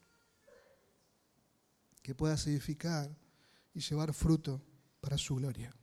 [2.02, 3.10] que puedas edificar
[3.74, 4.60] y llevar fruto
[5.00, 5.74] para su gloria.